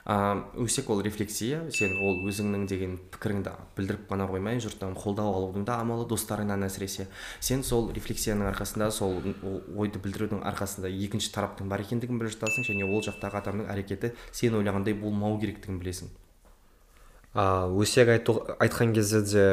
Ыыы 0.09 0.65
өсек 0.65 0.87
ол 0.89 1.03
рефлексия 1.05 1.59
сен 1.69 1.91
ол 2.01 2.23
өзіңнің 2.25 2.63
деген 2.71 2.95
пікіріңді 3.13 3.51
білдіріп 3.77 4.07
қана 4.09 4.25
қоймай 4.31 4.57
жұрттан 4.63 4.95
қолдау 4.97 5.35
алудың 5.37 5.67
да 5.69 5.75
амалы 5.83 6.07
достарыңнан 6.09 6.65
әсіресе. 6.65 7.05
Сен 7.39 7.61
сол 7.61 7.91
рефлексияның 7.93 8.49
арқасында 8.49 8.89
сол 8.89 9.19
ойды 9.21 10.01
білдірудің 10.01 10.41
арқасында 10.49 10.89
екінші 10.89 11.29
тараптың 11.35 11.69
бар 11.69 11.85
екендігін 11.85 12.17
біліп 12.23 12.33
жатасың 12.39 12.65
және 12.71 12.89
ол 12.89 13.05
жақтағы 13.05 13.37
адамның 13.43 13.69
әрекеті 13.69 14.15
сен 14.31 14.57
ойлағандай 14.57 14.97
болмау 14.97 15.37
керектігін 15.37 15.77
білесің. 15.83 16.09
А 17.33 17.69
өсек 17.69 18.09
айту, 18.09 18.39
айтқан 18.57 18.93
кезде 18.95 19.21
де 19.21 19.43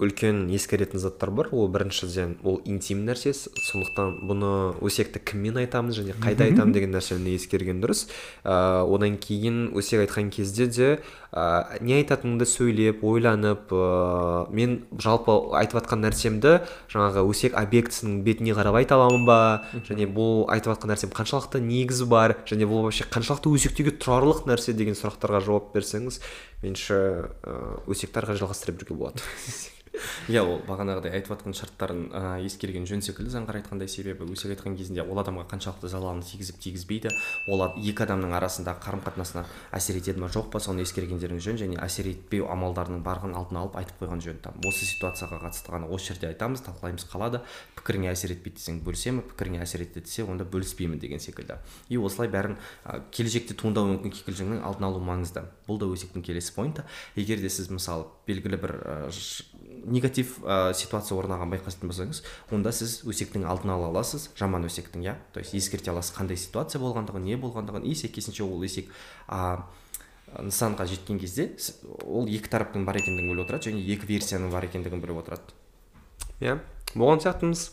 үлкен 0.00 0.46
ескеретін 0.56 1.00
заттар 1.02 1.30
бар. 1.30 1.50
Ол 1.52 1.68
біріншіден 1.68 2.38
ол 2.42 2.62
интим 2.64 3.04
нәрсе. 3.04 3.34
Сондықтан 3.36 4.22
бұны 4.24 4.52
өсекті 4.80 5.20
кіммен 5.20 5.60
айтамыз 5.60 6.00
және 6.00 6.16
қайда 6.16 6.48
айтамын 6.48 6.72
деген 6.72 6.96
нәрсені 6.96 7.36
ескерген 7.36 7.82
дұрыс. 7.84 8.06
Ә, 8.40 8.86
одан 8.88 9.18
кейін 9.20 9.68
өсек 9.76 10.06
айтқан 10.06 10.32
кезде 10.32 10.66
де 10.66 10.90
ә, 11.36 11.76
не 11.84 11.98
айтатыныңды 11.98 12.48
сөйлеп 12.48 13.04
ойланып 13.04 13.72
ә, 13.76 14.46
мен 14.56 14.78
жалпы 15.02 15.36
айтып 15.60 15.82
жатқан 15.82 16.02
нәрсемді 16.06 16.54
жаңағы 16.92 17.26
өсек 17.28 17.58
объектісінің 17.60 18.22
бетіне 18.26 18.56
қарап 18.56 18.80
айта 18.80 18.96
аламын 18.96 19.28
ба? 19.28 19.38
Және 19.86 20.08
бұл 20.08 20.46
айтып 20.52 20.72
жатқан 20.72 20.94
нәрсем 20.94 21.12
қаншалықты 21.16 21.60
негізі 21.60 22.08
бар? 22.08 22.38
Және 22.48 22.68
бұл 22.70 22.86
вообще 22.88 23.08
қаншалықты 23.12 23.52
өсектеуге 23.52 23.96
тұрарлық 24.00 24.46
нәрсе 24.48 24.76
деген 24.76 24.96
сұрақтарға 24.96 25.44
жауап 25.44 25.72
берсеңіз 25.76 26.22
меніңше 26.64 27.00
өсекті 27.86 28.22
ары 28.22 28.32
қарай 28.32 28.44
жалғастыра 28.46 28.78
беруге 28.78 28.96
болады 28.96 29.24
иә 30.28 30.42
ол 30.42 30.60
бағанағыдай 30.66 31.14
айтып 31.16 31.34
жатқан 31.34 31.56
шарттарын 31.56 32.02
ә, 32.10 32.22
ескерген 32.46 32.86
жөн 32.86 33.02
секілді. 33.02 33.32
Заңғар 33.36 33.60
айтқандай 33.60 33.88
себебі 33.88 34.26
өсек 34.30 34.54
айтқан 34.56 34.76
кезінде 34.76 35.02
ол 35.02 35.20
адамға 35.22 35.46
қаншалықты 35.50 35.90
залалын 35.92 36.22
тигізіп 36.26 36.60
тигізбейді 36.62 37.12
ол 37.52 37.64
екі 37.76 38.04
адамның 38.06 38.34
арасындағы 38.36 38.82
қарым 38.84 39.02
қатынасына 39.06 39.44
әсер 39.76 40.00
етеді 40.00 40.20
ма 40.22 40.30
жоқ 40.32 40.50
па 40.52 40.60
соны 40.60 40.84
ескергендеріңіз 40.84 41.46
жөн 41.46 41.60
және 41.62 41.80
әсер 41.82 42.10
етпеу 42.10 42.48
амалдарының 42.52 43.02
барлығын 43.06 43.36
алдын 43.38 43.60
алып 43.62 43.78
айтып 43.80 44.02
қойған 44.02 44.22
жөн. 44.24 44.40
Там 44.44 44.58
осы 44.66 44.86
ситуацияға 44.86 45.40
қатысты 45.46 45.72
ғана 45.72 45.90
осы 45.90 46.12
жерде 46.12 46.30
айтамыз 46.30 46.64
талқылаймыз 46.66 47.06
қалады. 47.10 47.42
Пікіріңе 47.78 48.10
әсер 48.12 48.34
етпейді 48.34 48.60
десең 48.60 48.80
бөлісемін 48.86 49.24
пікіріңе 49.30 49.62
әсер 49.62 49.84
етті 49.86 50.02
десе 50.04 50.24
онда 50.26 50.44
бөліспеймін 50.44 51.00
деген 51.00 51.22
секілді. 51.22 51.58
И 51.88 51.96
осылай 51.96 52.28
бәрін 52.32 52.56
ә, 52.84 53.00
келешекте 53.14 53.54
туындауы 53.54 53.94
мүмкін 53.94 54.14
кикілжіңнің 54.16 54.62
алдын 54.66 54.88
алу 54.88 55.02
маңызды. 55.04 55.44
Бұл 55.68 55.80
да 55.80 55.88
өсектің 55.90 56.24
келесі 56.26 56.54
поинты. 56.56 56.84
Егер 57.16 57.40
де 57.40 57.50
сіз 57.50 57.70
мысалы 57.70 58.08
белгілі 58.26 58.60
бір 58.62 58.74
ә, 58.82 58.96
негатив 59.86 60.36
ә, 60.42 60.74
ситуация 60.74 61.16
орнаған 61.16 61.52
байқайтын 61.54 61.90
болсаңыз 61.90 62.22
онда 62.52 62.72
сіз 62.74 63.00
өсектің 63.06 63.46
алдын 63.48 63.74
ала 63.76 63.90
аласыз 63.92 64.28
жаман 64.38 64.66
өсектің 64.66 65.06
иә? 65.06 65.16
То 65.32 65.40
есть 65.40 65.54
ескерте 65.54 65.92
аласыз 65.94 66.16
қандай 66.16 66.36
ситуация 66.36 66.80
болғандығын 66.82 67.24
не 67.24 67.38
болғандығын 67.40 67.86
и 67.86 67.94
сәйкесінше 67.94 68.44
ол 68.44 68.64
өсек 68.66 68.90
ә, 69.28 69.62
нысанға 70.42 70.88
жеткен 70.90 71.20
кезде 71.22 71.52
ол 72.04 72.26
екі 72.26 72.50
тараптың 72.50 72.84
бар 72.86 72.98
екендігін 73.00 73.30
біліп 73.30 73.46
отырады 73.46 73.70
және 73.70 73.84
екі 73.94 74.10
версияның 74.10 74.50
бар 74.52 74.66
екендігін 74.66 75.04
біліп 75.04 75.22
отырады. 75.22 75.54
Иә 76.42 76.58
болған 76.94 77.22
сияқтымыз. 77.22 77.70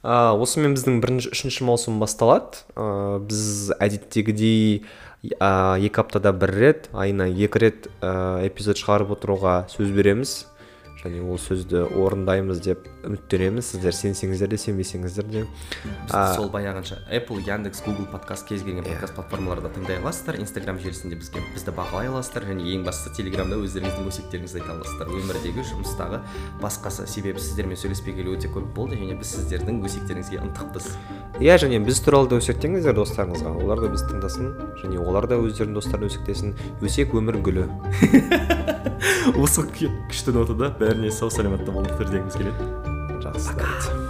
Ә, 0.00 0.32
осымен 0.32 0.74
біздің 0.78 1.00
бірінші 1.02 1.34
үшінші 1.34 1.66
маусым 1.68 2.00
басталады. 2.00 2.64
Ә, 2.74 3.20
біз 3.20 3.74
әдеттегідей 3.76 4.86
ә, 5.36 5.76
екі 5.76 6.00
аптада 6.00 6.32
бір 6.32 6.54
рет 6.56 6.88
айына 6.96 7.28
екі 7.28 7.60
рет 7.66 7.90
ә, 8.00 8.40
эпизод 8.48 8.80
шығарып 8.80 9.12
отыруға 9.18 9.56
сөз 9.72 9.92
береміз. 9.92 10.38
Және 11.00 11.20
ол 11.24 11.38
сөзді 11.40 11.86
орындаймыз 11.96 12.60
деп 12.64 12.84
үміттенеміз 13.06 13.70
сіздер 13.72 13.94
сенсеңіздер 13.96 14.50
де 14.52 14.58
сенбесеңіздер 14.60 15.28
де. 15.32 15.44
Сол 16.10 16.50
баяғынша 16.52 17.00
apple 17.08 17.40
яндекс 17.46 17.82
google 17.86 18.06
подкаст 18.10 18.46
кез 18.48 18.62
келген 18.62 18.84
иә. 18.84 18.92
подкаст 18.92 19.16
платформаларда 19.16 19.72
тыңдай 19.72 20.00
аласыздар. 20.02 20.36
Инстаграм 20.40 20.78
желісінде 20.78 21.16
бізге 21.16 21.40
бізді 21.54 21.72
бақылай 21.76 22.10
аласыздар. 22.12 22.44
Және 22.50 22.68
ең 22.74 22.84
бастысы 22.84 23.14
телеграмда 23.16 23.56
өздеріңіздің 23.64 24.10
өсектеріңізді 24.12 24.60
айта 24.60 24.76
аласыздар. 24.76 25.08
Өмірдегі 25.08 25.64
жұмыстағы 25.72 26.20
басқасы 26.60 27.08
себебі 27.08 27.40
сіздермен 27.40 27.80
сөйлеспегелі 27.80 28.36
өте 28.36 28.52
көп 28.52 28.68
болды. 28.76 29.00
Және 29.00 29.16
біз 29.20 29.34
сіздердің 29.38 29.80
өсектеріңізге 29.88 30.44
ынтықпыз 30.44 30.92
иә 31.40 31.56
және 31.56 31.80
біз 31.80 32.00
туралы 32.04 32.28
да 32.28 32.40
өсектеңіздер 32.40 32.98
достарыңызға. 32.98 33.54
Олар 33.64 33.80
да 33.80 33.88
бізді 33.88 34.12
тыңдасын. 34.12 34.50
Және 34.82 35.00
олар 35.00 35.28
да 35.30 35.40
өздерінің 35.40 35.78
достарына 35.78 36.10
өсектесін. 36.10 36.52
Өсек 36.84 37.14
өмір 37.16 37.40
гүлі. 37.40 37.64
Осы 39.40 39.64
күшті 39.64 40.34
нотада 40.34 40.70
бәріне 40.90 41.10
сау 41.14 41.30
саламатта 41.30 41.70
болыңыздар 41.70 42.10
дегіміз 42.10 42.40
келеді 42.40 42.70
жақсы 43.22 44.09